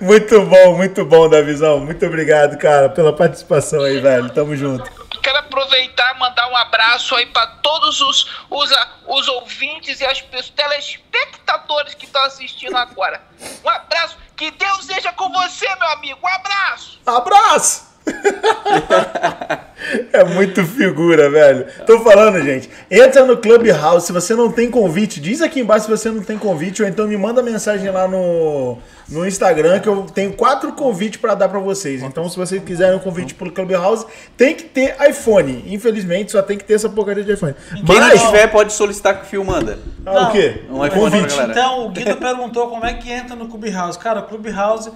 [0.00, 1.80] Muito bom, muito bom, Davizão.
[1.80, 4.30] Muito obrigado, cara, pela participação aí, velho.
[4.30, 4.90] Tamo junto.
[5.22, 8.70] Quero aproveitar e mandar um abraço aí pra todos os, os,
[9.06, 13.22] os ouvintes e as pessoas, telespectadores que estão assistindo agora.
[13.64, 16.18] Um abraço, que Deus seja com você, meu amigo.
[16.22, 17.00] Um abraço!
[17.06, 17.92] Abraço!
[20.12, 21.66] é muito figura, velho.
[21.86, 22.68] Tô falando, gente.
[22.90, 24.06] Entra no Clubhouse.
[24.06, 27.06] Se você não tem convite, diz aqui embaixo se você não tem convite, ou então
[27.06, 28.78] me manda mensagem lá no,
[29.08, 32.02] no Instagram que eu tenho quatro convites pra dar pra vocês.
[32.02, 34.06] Então, se vocês quiserem um convite pro Clubhouse,
[34.36, 35.64] tem que ter iPhone.
[35.66, 37.54] Infelizmente, só tem que ter essa porcaria de iPhone.
[37.74, 39.78] Quem não Mas, tiver pode solicitar que o Fio manda.
[40.06, 40.62] ah, o quê?
[40.70, 41.34] Um iPhone convite.
[41.40, 43.98] Então, o Guido perguntou como é que entra no Clubhouse.
[43.98, 44.90] Cara, o Clubhouse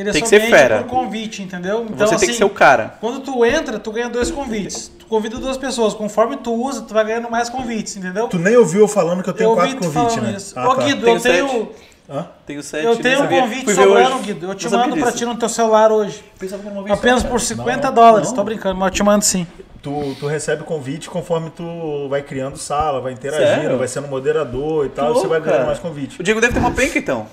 [0.00, 0.78] ele é Tem que ser somente fera.
[0.78, 1.86] por convite, entendeu?
[1.88, 2.94] Então, Você tem que assim, ser o cara.
[3.00, 4.90] Quando tu entra, tu ganha dois convites.
[4.98, 5.94] Tu convida duas pessoas.
[5.94, 8.26] Conforme tu usa, tu vai ganhando mais convites, entendeu?
[8.28, 10.34] Tu nem ouviu eu falando que eu tenho eu quatro convites, né?
[10.36, 10.58] isso.
[10.58, 10.82] Ah, Ô, tá.
[10.84, 11.68] Guido, Tenho eu tenho, sete.
[12.10, 12.26] Hã?
[12.46, 12.84] Tenho sete.
[12.84, 13.40] eu tenho um sabia.
[13.42, 14.18] convite sobrando.
[14.18, 14.46] Guido.
[14.50, 16.24] Eu te Não mando pra ti no teu celular hoje.
[16.90, 17.38] Apenas só, por cara.
[17.38, 18.28] 50 Não, dólares.
[18.28, 18.34] não.
[18.36, 19.46] Tô brincando, mas eu te mando sim.
[19.82, 23.78] Tu, tu recebe convite conforme tu vai criando sala, vai interagindo, Sério?
[23.78, 26.18] vai sendo moderador e tal, louco, você vai ganhando mais convite.
[26.18, 27.26] O Diego deve ter uma penca, então.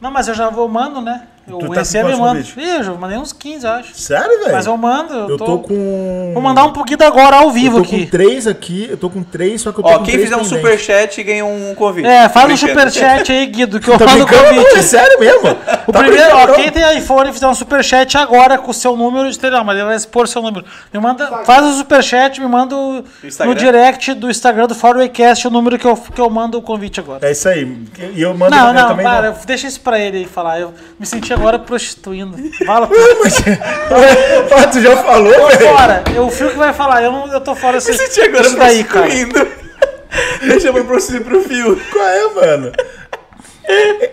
[0.00, 1.28] Não, mas eu já vou, mando, né?
[1.50, 2.40] Eu Tu tá recebo e mando.
[2.56, 3.94] Ih, eu já mandei uns 15, acho.
[3.94, 4.52] Sério, velho?
[4.52, 5.44] Mas eu mando, eu, Eu tô...
[5.44, 6.30] tô com.
[6.34, 8.04] Vou mandar um pouquinho agora ao vivo eu tô aqui.
[8.04, 10.36] com três aqui, eu tô com três, só que eu tô Ó, com quem fizer
[10.36, 12.06] um superchat ganha um convite.
[12.06, 14.26] É, faz um superchat aí, Guido, que eu Tá mando o?
[14.30, 14.82] Não, é convite.
[14.82, 15.48] sério mesmo?
[15.86, 19.30] O primeiro, ó, quem tem iPhone e fizer um superchat agora com o seu número
[19.30, 20.64] de telefone, mas ele vai expor seu número.
[20.92, 23.04] Me manda, faz o superchat, me manda o-
[23.44, 27.00] no direct do Instagram do Forwaycast o número que eu, que eu mando o convite
[27.00, 27.26] agora.
[27.26, 27.76] É isso aí.
[28.14, 29.04] E eu mando Não, não, também.
[29.04, 29.36] para, não.
[29.38, 30.60] eu- deixa isso pra ele aí falar.
[30.60, 32.36] Eu me senti agora prostituindo.
[32.66, 32.94] Fala, pô.
[32.94, 35.68] Ah, tu já falou, Tô velho?
[35.76, 36.04] fora.
[36.14, 38.56] Eu, o Fio que vai falar, eu, não, eu tô fora desse, Senti agora disso
[38.56, 39.06] daí, cara.
[39.06, 39.48] prostituindo.
[40.40, 41.80] Deixa eu prosseguir pro Fio.
[41.90, 42.72] Qual é, mano?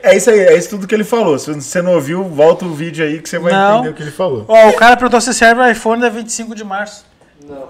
[0.04, 1.38] É isso aí, é isso tudo que ele falou.
[1.40, 3.76] Se você não ouviu, volta o vídeo aí que você vai Não.
[3.80, 4.46] entender o que ele falou.
[4.48, 7.06] Ó, o cara perguntou se serve o iPhone da 25 de março.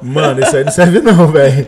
[0.01, 1.67] Mano, isso aí não serve não, velho.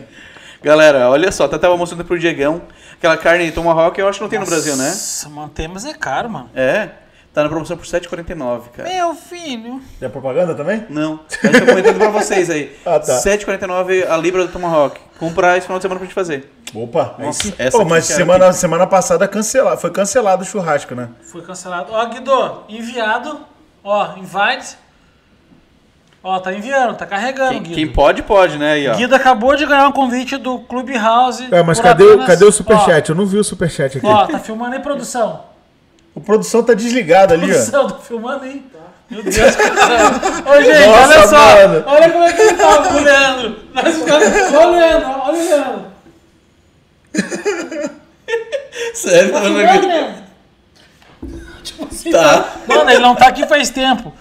[0.62, 2.60] Galera, olha só, até tava mostrando pro Diegão.
[2.98, 4.88] Aquela carne Tomahawk eu acho que não tem no Brasil, né?
[4.88, 6.50] Nossa, mantém, mas é caro, mano.
[6.54, 6.90] É.
[7.32, 8.88] Tá na promoção por 7,49, cara.
[8.88, 9.80] Meu filho.
[10.00, 10.84] É propaganda também?
[10.90, 12.76] Não, eu tô comentando pra vocês aí.
[12.84, 13.18] Ah, tá.
[13.20, 15.00] 7,49 a libra do Tomahawk.
[15.16, 16.52] Comprar esse final de semana pra gente fazer.
[16.74, 17.54] Opa, aí Nossa, sim.
[17.56, 18.56] essa mas semana, aqui.
[18.56, 21.08] semana passada cancela, foi cancelado o churrasco, né?
[21.22, 21.92] Foi cancelado.
[21.92, 23.40] Ó, Guido, enviado.
[23.84, 24.76] Ó, invite.
[26.22, 27.74] Ó, tá enviando, tá carregando, Quem, Guido.
[27.76, 28.72] quem pode, pode, né?
[28.72, 28.94] Aí, ó.
[28.94, 31.48] Guido acabou de ganhar um convite do Clubhouse.
[31.50, 33.08] É, mas cadê, apenas- cadê o superchat?
[33.08, 34.06] Eu não vi o superchat aqui.
[34.06, 35.48] Ó, ó, tá filmando aí, produção.
[36.20, 37.54] O produção tá desligado ali, ó.
[37.54, 38.62] Produção, tá filmando aí.
[39.08, 40.10] Meu Deus, cara.
[40.58, 41.36] Ô, gente, Nossa, olha só.
[41.68, 41.84] mano.
[41.86, 43.56] Olha como é que ele tá com o Leandro.
[43.74, 44.28] Nós ficamos...
[44.54, 45.90] Ô, Leandro, olha o Leandro.
[48.94, 50.20] Sério, Tá tá Leandro?
[51.64, 52.44] Tipo assim, Tá.
[52.66, 54.12] Mano, ele não tá aqui faz tempo.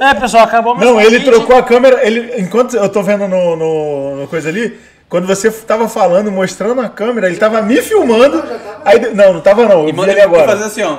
[0.00, 2.06] É, pessoal, acabou mais Não, ele trocou a câmera.
[2.06, 4.78] Ele, enquanto eu tô vendo no, no, no coisa ali,
[5.08, 8.44] quando você tava falando, mostrando a câmera, ele tava me filmando.
[8.84, 9.82] Aí, de- não, não tava não.
[9.82, 10.46] Eu E vi manda ele ele agora.
[10.48, 10.98] fazer assim, ó.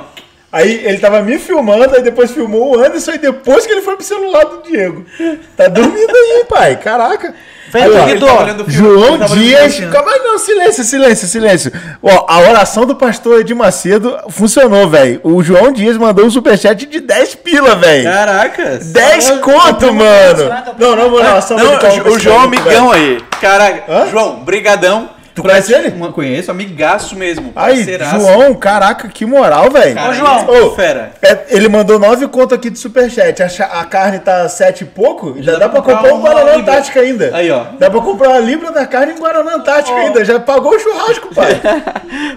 [0.52, 3.96] Aí ele tava me filmando, aí depois filmou o Anderson, e depois que ele foi
[3.96, 5.06] pro celular do Diego.
[5.56, 6.76] Tá dormindo aí, pai.
[6.78, 7.36] Caraca.
[7.72, 9.62] Vem, Aí, ó, tá João Dias.
[9.76, 9.88] assim.
[9.92, 11.72] Calma aí, não, silêncio, silêncio, silêncio.
[12.02, 15.22] Ó, a oração do pastor Edir Macedo funcionou, velho.
[15.24, 18.06] O João Dias mandou um superchat de 10 pila, velho.
[18.06, 18.88] Caracas.
[18.88, 20.42] 10 Eu- conto, eu- mano.
[20.42, 21.40] eu- Não, não, vou não.
[21.44, 23.04] salva de palmas pra Não, o esse João maluco, amigão velho.
[23.18, 23.22] aí.
[23.40, 23.84] Caraca.
[23.94, 24.08] Hã?
[24.10, 25.10] João, brigadão.
[25.42, 25.90] Tu conhece ele?
[25.92, 27.52] Não conheço, amigaço mesmo.
[27.56, 27.86] Aí.
[28.12, 29.98] João, caraca, que moral, velho.
[30.10, 30.54] Ô, João.
[30.54, 31.12] ele Ô, fera.
[31.22, 33.42] É, ele mandou 9 conto aqui de superchat.
[33.42, 33.48] A,
[33.80, 35.34] a carne tá 7 e pouco.
[35.36, 36.58] Ainda dá, pra comprar um uma Guaraná.
[36.58, 37.32] Antártica ainda.
[37.34, 37.64] Aí, ó.
[37.80, 40.24] Dá pra comprar uma libra da carne em Guaraná Antártica ainda.
[40.26, 41.60] Já pagou o churrasco, pai.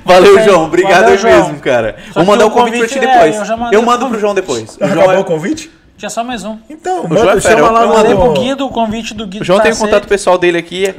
[0.05, 0.65] Valeu, João.
[0.67, 1.37] Obrigado Valeu, João.
[1.49, 1.97] mesmo, cara.
[2.13, 3.37] Só Vou mandar o o convite pra ti convite, é, depois.
[3.37, 4.21] eu já eu mando pro convite.
[4.21, 4.77] João depois.
[4.77, 5.71] O Já João, acabou é- o convite?
[6.03, 6.59] Tinha só mais um.
[6.69, 7.95] Então, João é fera, chama eu- lá eu no...
[7.95, 9.43] Mandei pro Guido o convite do Guido.
[9.43, 10.87] o João tá tem o contato pessoal dele aqui.
[10.87, 10.95] É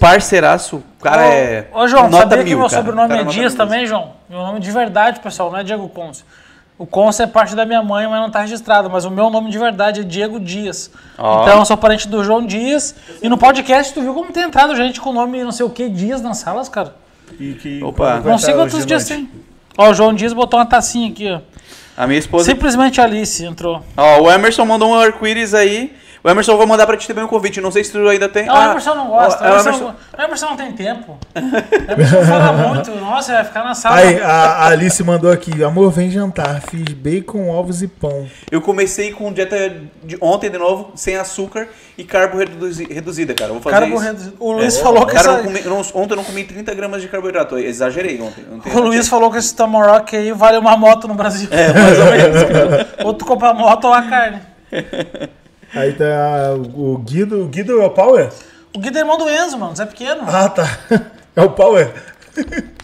[0.00, 0.82] parceiraço.
[0.98, 1.68] O cara é.
[1.72, 2.82] Ô, João, nota sabia que mil, meu cara.
[2.82, 4.14] sobrenome Cara, é Dias também, João?
[4.28, 6.24] Meu nome de verdade, pessoal, não é Diego Conce.
[6.76, 8.90] O Conce é parte da minha mãe, mas não tá registrado.
[8.90, 10.90] Mas o meu nome de verdade é Diego Dias.
[11.16, 11.42] Ó.
[11.42, 12.96] Então eu sou parente do João Dias.
[13.22, 15.88] E no podcast, tu viu como tem entrado gente com nome não sei o que
[15.88, 16.96] Dias nas salas, cara?
[17.38, 18.18] E que- Opa.
[18.24, 19.30] Não sei quantos dias tem.
[19.76, 21.38] Ó, o João Dias botou uma tacinha aqui, ó.
[21.98, 22.48] A minha esposa.
[22.52, 23.82] Simplesmente Alice entrou.
[23.96, 25.92] Ó, o Emerson mandou um arco-íris aí.
[26.22, 27.60] O Emerson, eu vou mandar pra ti também um convite.
[27.60, 28.46] Não sei se tu ainda tem.
[28.46, 29.42] Não, o Emerson não gosta.
[29.42, 31.18] O é, o Emerson, Emerson- o Emerson não tem tempo.
[31.34, 32.90] O Emerson fala muito.
[32.96, 33.96] Nossa, vai ficar na sala.
[33.96, 36.60] Aí, a, Alice mandou aqui, amor, vem jantar.
[36.62, 38.26] Fiz bacon, ovos e pão.
[38.50, 39.56] Eu comecei com dieta
[40.02, 43.50] de ontem de novo, sem açúcar e carbo reduzi- reduzida, cara.
[43.50, 44.04] Eu Vou fazer Carbo isso.
[44.04, 44.36] reduzido.
[44.40, 44.82] O Luiz É.
[44.82, 47.56] falou que essa- comi- não- ontem eu não comi 30 gramas de carboidrato.
[47.58, 48.44] Eu exagerei ontem.
[48.52, 51.48] ontem O Luiz falou que esse Tomahawk aí vale uma moto no Brasil.
[51.52, 52.86] É, mais ou menos.
[53.04, 54.40] ou tu compra a moto ou a carne.
[55.74, 57.42] Aí tá o Guido.
[57.42, 58.30] O Guido é o Power?
[58.74, 59.74] O Guido é irmão do Enzo, mano.
[59.76, 60.22] Zé pequeno.
[60.26, 60.78] Ah, tá.
[61.36, 61.92] É o Power.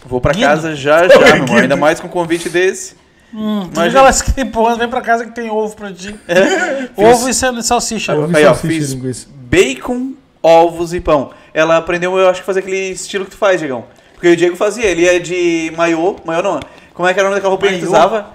[0.05, 0.45] Vou pra Guido.
[0.47, 1.57] casa já, já, meu irmão.
[1.57, 2.95] Ainda mais com um convite desse.
[3.33, 5.91] Hum, tu Mas- liga elas que tem pão, vem pra casa que tem ovo pra
[5.91, 6.15] ti.
[6.95, 8.15] ovo e sal- salsicha.
[8.15, 9.27] Ovo e Aí, ó, salsicha e fiz linguiça.
[9.35, 11.31] bacon, ovos e pão.
[11.53, 13.85] Ela aprendeu, eu acho, que fazer aquele estilo que tu faz, Diegão.
[14.13, 16.59] Porque o Diego fazia, ele é de maiô, maiô não,
[16.93, 18.05] como é que era o nome daquela roupinha que tu Maiô?
[18.05, 18.27] usava?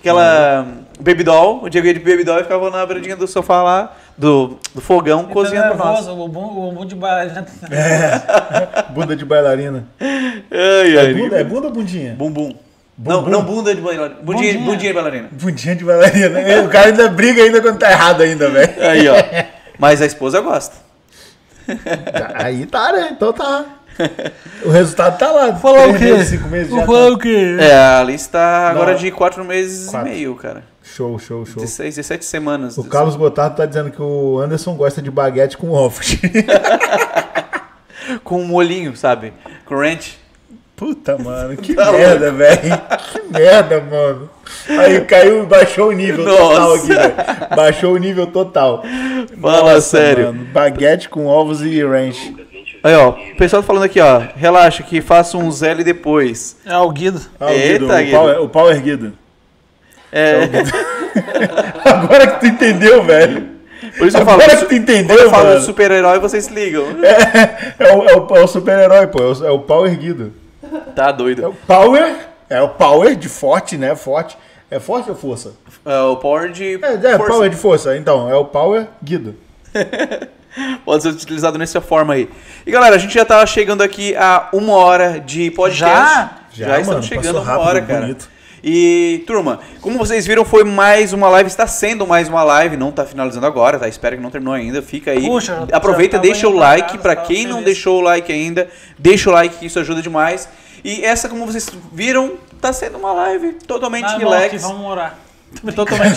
[0.00, 0.66] Aquela
[1.00, 3.96] baby doll, o Diego ia de baby doll e ficava na beiradinha do sofá lá,
[4.16, 5.86] do, do fogão, Ele tá cozinhando nós.
[6.06, 7.34] nervoso, O bumbum, o bumbum de baixo.
[8.94, 9.86] Bunda de bailarina.
[10.00, 12.14] Ai, É ai, bunda, é bunda ou bundinha?
[12.14, 12.54] Bumbum.
[12.98, 13.30] Não, Bumbum?
[13.30, 14.18] não bunda de bailarina.
[14.20, 14.64] Bundinha, Bundinha.
[14.70, 15.28] bundinha de bailarina.
[15.30, 16.40] Bundinha de bailarina.
[16.40, 18.74] É, O cara ainda briga ainda quando tá errado ainda, velho.
[18.82, 19.14] Aí, ó.
[19.78, 20.74] Mas a esposa gosta.
[22.34, 23.10] Aí tá, né?
[23.12, 23.64] Então tá.
[24.64, 25.54] O resultado tá lá.
[25.56, 26.04] Falou o quê?
[26.06, 27.14] meses, cinco meses já Falou tá.
[27.14, 27.56] o quê?
[27.60, 28.98] É, a Alice tá agora Não.
[28.98, 30.08] de 4 meses Quatro.
[30.08, 30.62] e meio, cara.
[30.98, 31.62] Show, show, show.
[31.62, 32.76] 16, 17 semanas.
[32.76, 36.16] O Carlos Gotardo tá dizendo que o Anderson gosta de baguete com ovos.
[38.24, 39.32] Com um molhinho, sabe?
[39.64, 40.18] Com ranch.
[40.74, 42.80] Puta, mano, que Tá merda, velho.
[43.12, 44.28] Que merda, mano.
[44.68, 46.82] Aí caiu, baixou o nível total Nossa.
[46.82, 47.14] aqui, velho.
[47.54, 48.82] Baixou o nível total.
[49.40, 50.26] Fala Nossa, sério.
[50.26, 50.46] mano.
[50.46, 52.34] Baguete com ovos e ranch.
[52.82, 54.20] Aí, ó, o pessoal tá falando aqui, ó.
[54.34, 56.56] Relaxa que faça um L depois.
[56.66, 57.20] É o Guido.
[57.38, 58.10] Ah, o, Eita, Guido, o, Guido.
[58.10, 59.12] pau, o pau erguido.
[60.12, 60.48] É,
[61.84, 63.48] Agora que tu entendeu, velho.
[63.96, 64.40] por isso que eu falo.
[64.42, 66.84] Agora que tu Quando entendeu, eu falo super-herói, vocês se ligam.
[67.78, 69.22] É o, é o, é o super-herói, pô.
[69.22, 70.32] É o, é o pau erguido.
[70.94, 71.48] Tá É doido.
[71.48, 72.14] o power.
[72.50, 73.94] É o power de forte, né?
[73.94, 74.36] Forte.
[74.70, 75.52] É forte ou força?
[75.84, 76.78] É, o power de.
[76.82, 77.32] É, é força.
[77.32, 77.96] power de força.
[77.96, 79.34] Então, é o power guido.
[80.84, 82.28] Pode ser utilizado nessa forma aí.
[82.66, 85.86] E galera, a gente já tá chegando aqui a uma hora de podcast.
[85.86, 86.30] Já?
[86.52, 88.00] Já, Já, estamos mano, chegando a uma hora, rápido, cara.
[88.00, 88.28] bonito.
[88.62, 92.90] E, turma, como vocês viram, foi mais uma live, está sendo mais uma live, não
[92.90, 93.88] tá finalizando agora, tá?
[93.88, 95.26] Espero que não terminou ainda, fica aí.
[95.26, 99.56] Puxa, Aproveita deixa o like, tava quem não deixou o like ainda, deixa o like
[99.58, 100.48] que isso ajuda demais.
[100.84, 104.54] E essa, como vocês viram, tá sendo uma live totalmente Vai, volta relax.
[104.54, 105.18] aqui, vamos orar.
[105.74, 106.16] Totalmente,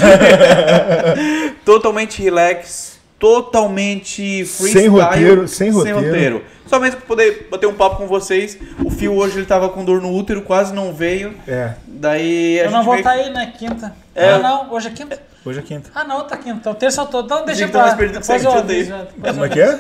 [1.64, 4.72] totalmente relax, totalmente freestyle.
[4.72, 6.44] Sem roteiro, sem roteiro.
[6.66, 8.58] Só mesmo pra poder bater um papo com vocês.
[8.84, 11.34] O Fio hoje ele tava com dor no útero, quase não veio.
[11.48, 13.54] É, Daí a Eu gente não vou veio- estar aí, né?
[13.58, 13.94] Quinta.
[14.16, 14.30] É.
[14.32, 14.72] Ah, não.
[14.74, 15.20] Hoje é quinta?
[15.46, 15.90] hoje é quinta.
[15.94, 16.58] Ah, não, outra quinta.
[16.58, 17.22] Então, terça eu tô.
[17.22, 18.80] Então, deixa Gente, tá pra mais perdido que Depois eu te odeio.
[18.96, 19.80] aviso, depois Como eu é que é?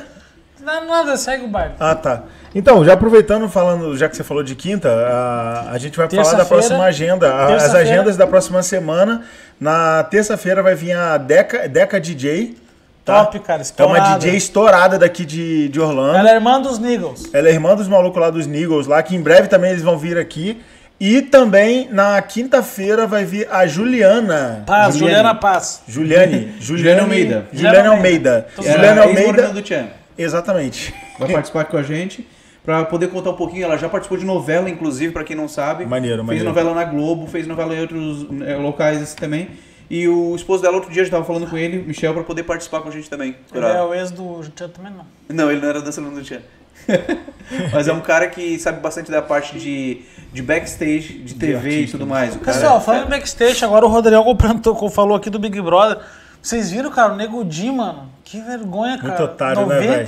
[0.63, 1.73] Não, nada, segue o baile.
[1.79, 2.23] Ah, tá.
[2.53, 6.33] Então, já aproveitando, falando, já que você falou de quinta, a, a gente vai falar
[6.33, 7.33] da próxima agenda.
[7.33, 9.23] A- As agendas da próxima semana.
[9.59, 12.55] Na terça-feira vai vir a Deca, Deca DJ.
[13.03, 13.25] Tá?
[13.25, 14.19] Top, cara, É uma estourada.
[14.19, 16.17] DJ estourada daqui de, de Orlando.
[16.17, 17.29] Ela é irmã dos Niggles.
[17.33, 19.97] Ela é irmã dos malucos lá dos Neagles lá, que em breve também eles vão
[19.97, 20.61] vir aqui.
[20.99, 24.63] E também na quinta-feira vai vir a Juliana.
[24.67, 24.99] Paz, Juliane.
[25.17, 25.81] Juliana Paz.
[25.87, 26.53] Juliane.
[26.61, 27.47] Juliane Almeida.
[27.51, 28.47] Juliane Almeida.
[28.57, 29.47] Ex-morena Almeida.
[29.47, 29.87] do Tchan.
[30.17, 30.93] Exatamente.
[31.17, 32.27] Vai participar com a gente.
[32.63, 35.83] Pra poder contar um pouquinho, ela já participou de novela, inclusive, pra quem não sabe.
[35.87, 36.45] Maneiro, Fez maneiro.
[36.49, 39.49] novela na Globo, fez novela em outros eh, locais assim, também.
[39.93, 42.43] E o esposo dela, outro dia, eu já tava falando com ele, Michel, pra poder
[42.43, 43.35] participar com a gente também.
[43.53, 45.05] Ele é o ex do Tchan também, não.
[45.35, 46.39] Não, ele não era dançarino do Tchan.
[47.73, 51.87] Mas é um cara que sabe bastante da parte de, de backstage, de TV e
[51.87, 52.35] tudo mais.
[52.37, 55.97] O cara, Pessoal, falando em backstage, agora o Rodrigo complementou- falou aqui do Big Brother.
[56.41, 58.09] Vocês viram, cara, o Nego Di, mano?
[58.23, 59.09] Que vergonha, cara.
[59.09, 60.05] Muito otário, né, velho?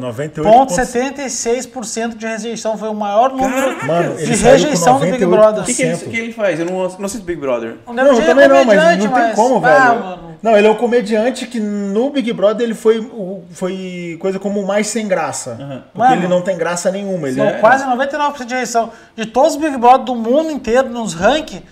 [0.00, 2.76] 98,76% de rejeição.
[2.78, 5.28] Foi o maior número Mano, de rejeição do Big 98%.
[5.28, 5.62] Brother.
[5.62, 6.58] O que, que, ele, que ele faz?
[6.58, 7.76] Eu não, não assisto Big Brother.
[7.86, 10.00] O Nego Não, Di é também não, mas não tem mas- como, Ah, velho.
[10.04, 10.30] mano.
[10.42, 14.60] Não, ele é um comediante que no Big Brother ele foi, o- foi coisa como
[14.60, 15.56] o mais sem graça.
[15.92, 17.28] Porque Mano, ele não tem graça nenhuma.
[17.28, 18.90] Ele São é- quase 99% de rejeição.
[19.14, 21.62] De todos os Big Brother do mundo inteiro, nos rankings,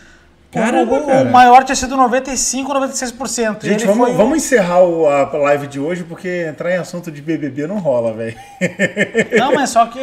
[0.50, 1.28] Caramba, o, cara.
[1.28, 3.62] o maior tinha sido 95, 96%.
[3.64, 7.10] Gente, Ele vamos, foi vamos encerrar o- a live de hoje, porque entrar em assunto
[7.10, 8.34] de BBB não rola, velho.
[9.38, 10.00] Não, mas só que,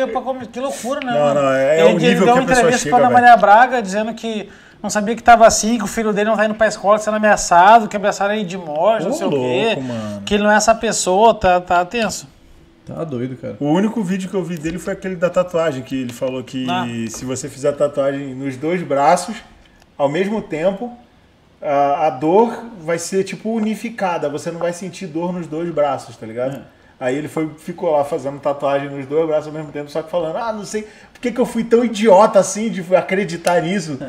[0.52, 1.12] que loucura, né?
[1.14, 1.42] Não, mano?
[1.42, 3.14] não, é- é ele, o nível ele deu que uma entrevista chega, pra Ana.
[3.14, 4.48] Maria Braga dizendo que
[4.84, 7.18] não sabia que tava assim, que o filho dele não tá indo pra escola sendo
[7.18, 9.36] ameaçado, que ameaçaram ele de morte, não Ô, sei o quê.
[9.38, 10.22] louco, mano.
[10.24, 12.28] Que ele não é essa pessoa, tá, tá tenso.
[12.86, 13.56] Tá doido, cara.
[13.60, 16.68] O único vídeo que eu vi dele foi aquele da tatuagem, que ele falou que
[16.70, 16.86] Ah.
[17.10, 19.36] se você fizer a tatuagem nos dois braços,
[19.98, 20.92] ao mesmo tempo,
[21.62, 26.16] a, a dor vai ser tipo unificada, você não vai sentir dor nos dois braços,
[26.18, 26.62] tá ligado?
[26.98, 30.10] Aí ele foi, ficou lá fazendo tatuagem nos dois braços ao mesmo tempo, só que
[30.10, 30.84] falando, ah, não sei
[31.14, 34.00] por que, que eu fui tão idiota assim de acreditar nisso.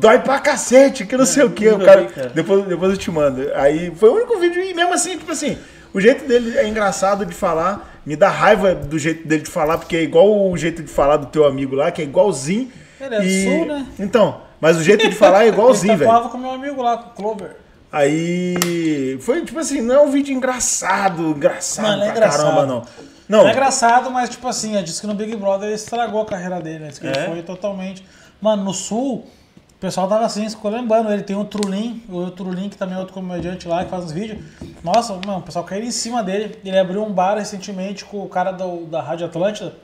[0.00, 1.68] Dói pra cacete, que não sei o que.
[1.68, 3.48] O cara, depois, depois eu te mando.
[3.54, 5.56] Aí foi o único vídeo, e mesmo assim, tipo assim,
[5.94, 9.78] o jeito dele é engraçado de falar, me dá raiva do jeito dele de falar,
[9.78, 12.68] porque é igual o jeito de falar do teu amigo lá, que é igualzinho.
[13.00, 13.86] Ele é E- sul, né?
[13.98, 16.10] Então, mas o jeito de falar é igualzinho, velho.
[16.10, 17.56] falava com meu amigo lá, com o Clover.
[17.90, 22.42] Aí foi tipo assim, não é um vídeo engraçado, engraçado Mano, é engraçado.
[22.42, 22.82] caramba, não.
[23.28, 26.24] Não, É engraçado, mas tipo assim, ele disse que no Big Brother ele estragou a
[26.26, 26.88] carreira dele, né?
[26.88, 27.10] Disse que É?
[27.10, 28.02] ele foi totalmente.
[28.40, 29.26] Mano, no sul,
[29.70, 31.12] o pessoal tava assim, ficou lembrando.
[31.12, 34.12] Ele tem o Trulin, o Trulin, que também é outro comediante lá, que faz uns
[34.12, 34.38] vídeos.
[34.82, 36.58] Nossa, mano, o pessoal caiu em cima dele.
[36.64, 39.70] Ele abriu um bar recentemente com o cara do, da Rádio Atlântida.
[39.70, 39.74] Não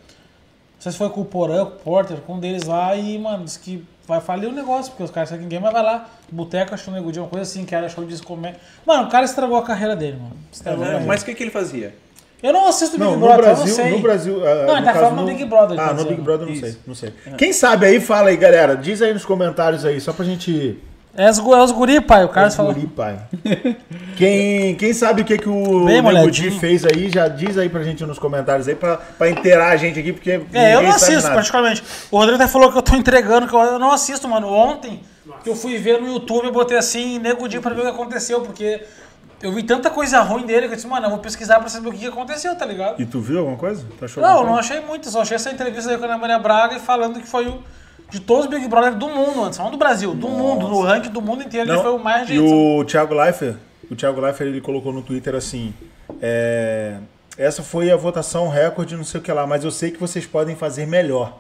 [0.81, 3.45] sei se foi com o Porã, com o Porter, com um deles lá, e, mano,
[3.45, 6.09] disse que vai falir o negócio, porque os caras sabem que ninguém mais vai lá.
[6.31, 8.61] Boteco, acho que um nego de uma coisa assim, que era show de comédia.
[8.87, 10.37] Mano, o cara estragou a carreira dele, mano.
[10.53, 11.07] Estragou a É, carreira.
[11.09, 11.95] mas o que, que ele fazia?
[12.43, 13.91] Eu não assisto Big não, no Brother, eu não Brasil, sei.
[13.93, 16.11] no Brasil, ah, Não, no ele tá falando no Big Brother, Ah, tá no dizendo.
[16.11, 16.81] Big Brother não sei, Isso.
[16.87, 17.15] não sei.
[17.39, 18.77] Quem sabe aí, fala aí, galera.
[18.77, 20.79] Diz aí nos comentários aí, só pra gente
[21.17, 22.25] É os, é os guri, pai.
[22.25, 22.75] O Carlos falou.
[22.75, 23.19] Guri, pai.
[24.17, 26.59] Quem, quem sabe o que, que o Bem Nego Di molhadinho.
[26.61, 29.99] fez aí, já diz aí pra gente nos comentários aí, pra, pra inteirar a gente
[29.99, 31.83] aqui, porque É, eu não assisto, particularmente.
[32.11, 34.49] O Rodrigo até falou que eu tô entregando, que eu, não assisto, mano.
[34.49, 35.01] Ontem,
[35.43, 37.91] que eu fui ver no YouTube, eu botei assim, nego dia pra ver o que
[37.91, 38.83] aconteceu, porque
[39.43, 41.89] eu vi tanta coisa ruim dele que eu disse, mano, eu vou pesquisar pra saber
[41.89, 43.01] o que aconteceu, tá ligado?
[43.01, 43.85] E tu viu alguma coisa?
[44.01, 46.77] Achou Não, não achei muito, só achei essa entrevista aí com a Ana Maria Braga
[46.77, 47.63] e falando que foi o
[48.15, 51.11] de todos os Big Brother do mundo antes, não do Brasil, do mundo, no ranking
[51.11, 52.53] do mundo inteiro, ele Não, foi o mais E gente.
[52.53, 53.57] o Thiago Leifert,
[53.91, 55.75] o Thiago Leifert, ele colocou no Twitter assim,
[56.23, 56.97] é,
[57.37, 60.25] essa foi a votação recorde, não sei o que lá, mas eu sei que vocês
[60.27, 61.37] podem fazer melhor.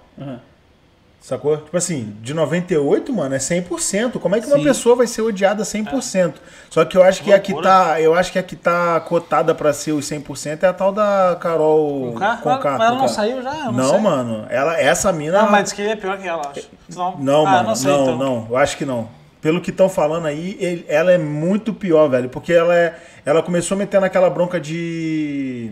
[1.25, 1.57] Sacou?
[1.57, 4.20] Tipo assim, de 98, mano, é 100%.
[4.20, 4.62] Como é que uma Sim.
[4.64, 6.35] pessoa vai ser odiada 100%?
[6.68, 9.55] Só que eu acho que a que tá, eu acho que a que tá cotada
[9.55, 12.18] pra ser os 100% é a tal da Carol Com?
[12.18, 13.09] Conká, Mas ela não Conká.
[13.09, 13.55] saiu já?
[13.55, 16.43] Não, Não, mano, ela essa mina Não, mas diz que ele é pior que ela,
[16.51, 16.68] acho.
[16.95, 18.18] Não, não, ah, mano, não, sei, não, então.
[18.18, 19.09] não, eu acho que não.
[19.41, 23.43] Pelo que estão falando aí, ele- ela é muito pior, velho, porque ela é, ela
[23.43, 25.70] começou metendo aquela bronca de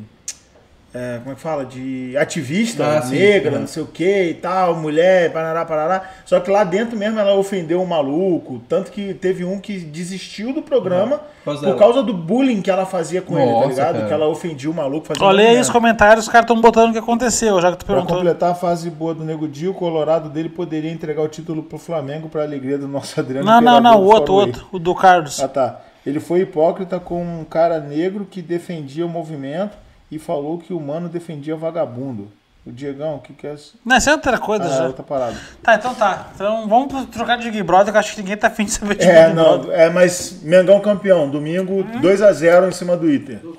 [0.94, 1.64] é, como é que fala?
[1.64, 3.16] De ativista Ah, sim.
[3.18, 3.60] negra, Uhum.
[3.60, 6.10] não sei o que e tal, mulher, parará, parará.
[6.24, 8.60] Só que lá dentro mesmo ela ofendeu o maluco.
[8.68, 12.70] Tanto que teve um que desistiu do programa Por causa por causa do bullying que
[12.70, 13.94] ela fazia com ele, tá Nossa, ligado?
[13.94, 14.06] cara.
[14.06, 15.06] Que ela ofendia o maluco.
[15.06, 17.86] Fazia Olha aí os comentários, os caras estão botando o que aconteceu, já que tu
[17.86, 18.16] Pra perguntou.
[18.18, 21.78] completar a fase boa do Nego Di, o Colorado dele poderia entregar o título pro
[21.78, 24.94] Flamengo pra alegria do nosso Adriano Não, não, Imperador não, o outro, outro, o do
[24.94, 25.42] Carlos.
[25.42, 25.80] Ah, tá.
[26.04, 29.76] Ele foi hipócrita com um cara negro que defendia o movimento
[30.12, 32.30] e falou que o mano defendia vagabundo.
[32.64, 33.74] O Diegão, o que que é isso?
[33.84, 34.86] Não, essa é outra coisa Ah, já.
[34.86, 35.36] outra parada.
[35.60, 36.28] Tá, então tá.
[36.32, 38.94] Então vamos trocar de Big Brother, que eu acho que ninguém tá afim de saber
[38.94, 39.66] de É, Big Brother.
[39.66, 43.40] não, é, mas Mengão campeão, domingo 2x0 em cima do Inter.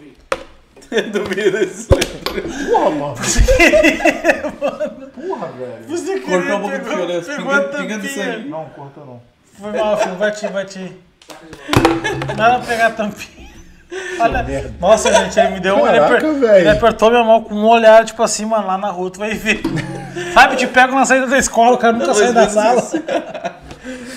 [1.12, 1.90] Duvido isso.
[1.90, 3.16] Porra, mano.
[5.16, 5.84] Porra, velho.
[5.88, 8.50] Você Cortou um pouco pegou- de violência, pegou pingando- pingando sangue.
[8.50, 9.22] Não, corta não.
[9.60, 10.16] Foi mal, filho.
[10.16, 10.92] Bati, bati.
[12.38, 13.43] Nada pra pegar a tampinha.
[14.20, 15.88] Olha, nossa, gente, ele me deu um.
[15.88, 18.90] Ele, Caraca, aper- ele apertou minha mão com um olhar, tipo assim, mano, lá na
[18.90, 19.62] rua, tu vai ver.
[20.34, 22.82] Sabe, te pego na saída da escola, o cara nunca sai da sala.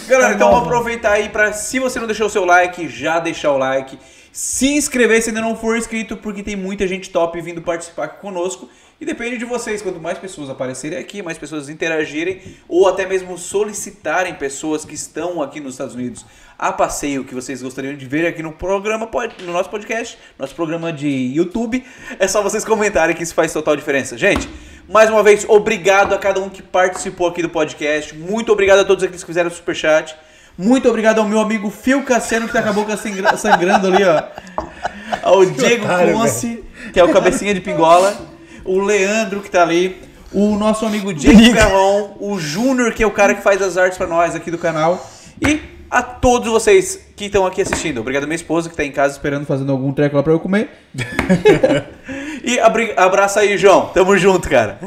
[0.08, 3.18] Galera, então bom, vamos aproveitar aí pra, se você não deixou o seu like, já
[3.18, 3.98] deixar o like.
[4.32, 8.20] Se inscrever se ainda não for inscrito, porque tem muita gente top vindo participar aqui
[8.20, 8.68] conosco.
[8.98, 13.36] E depende de vocês, quanto mais pessoas aparecerem aqui, mais pessoas interagirem, ou até mesmo
[13.36, 16.24] solicitarem pessoas que estão aqui nos Estados Unidos
[16.58, 19.06] a passeio que vocês gostariam de ver aqui no programa,
[19.44, 21.84] no nosso podcast, nosso programa de YouTube.
[22.18, 24.16] É só vocês comentarem que isso faz total diferença.
[24.16, 24.48] Gente,
[24.88, 28.14] mais uma vez, obrigado a cada um que participou aqui do podcast.
[28.14, 30.16] Muito obrigado a todos aqueles que fizeram superchat.
[30.56, 34.02] Muito obrigado ao meu amigo Phil Cassiano, que tá com a boca sangra- sangrando ali,
[34.04, 34.22] ó.
[35.22, 35.84] Ao Diego
[36.14, 38.16] Conce, que é o cabecinha de pingola.
[38.66, 39.96] O Leandro, que tá ali.
[40.32, 42.16] O nosso amigo Diego Ferron.
[42.20, 45.08] O Júnior, que é o cara que faz as artes pra nós aqui do canal.
[45.40, 45.60] E
[45.90, 48.00] a todos vocês que estão aqui assistindo.
[48.00, 50.40] Obrigado à minha esposa, que tá em casa esperando, fazendo algum treco lá pra eu
[50.40, 50.68] comer.
[52.44, 52.58] e
[52.96, 53.86] abraço aí, João.
[53.86, 54.78] Tamo junto, cara.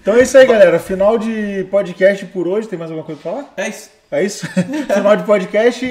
[0.00, 0.78] Então é isso aí, galera.
[0.78, 2.68] Final de podcast por hoje.
[2.68, 3.54] Tem mais alguma coisa pra falar?
[3.56, 3.90] É isso.
[4.10, 4.46] É isso?
[4.94, 5.84] Final de podcast.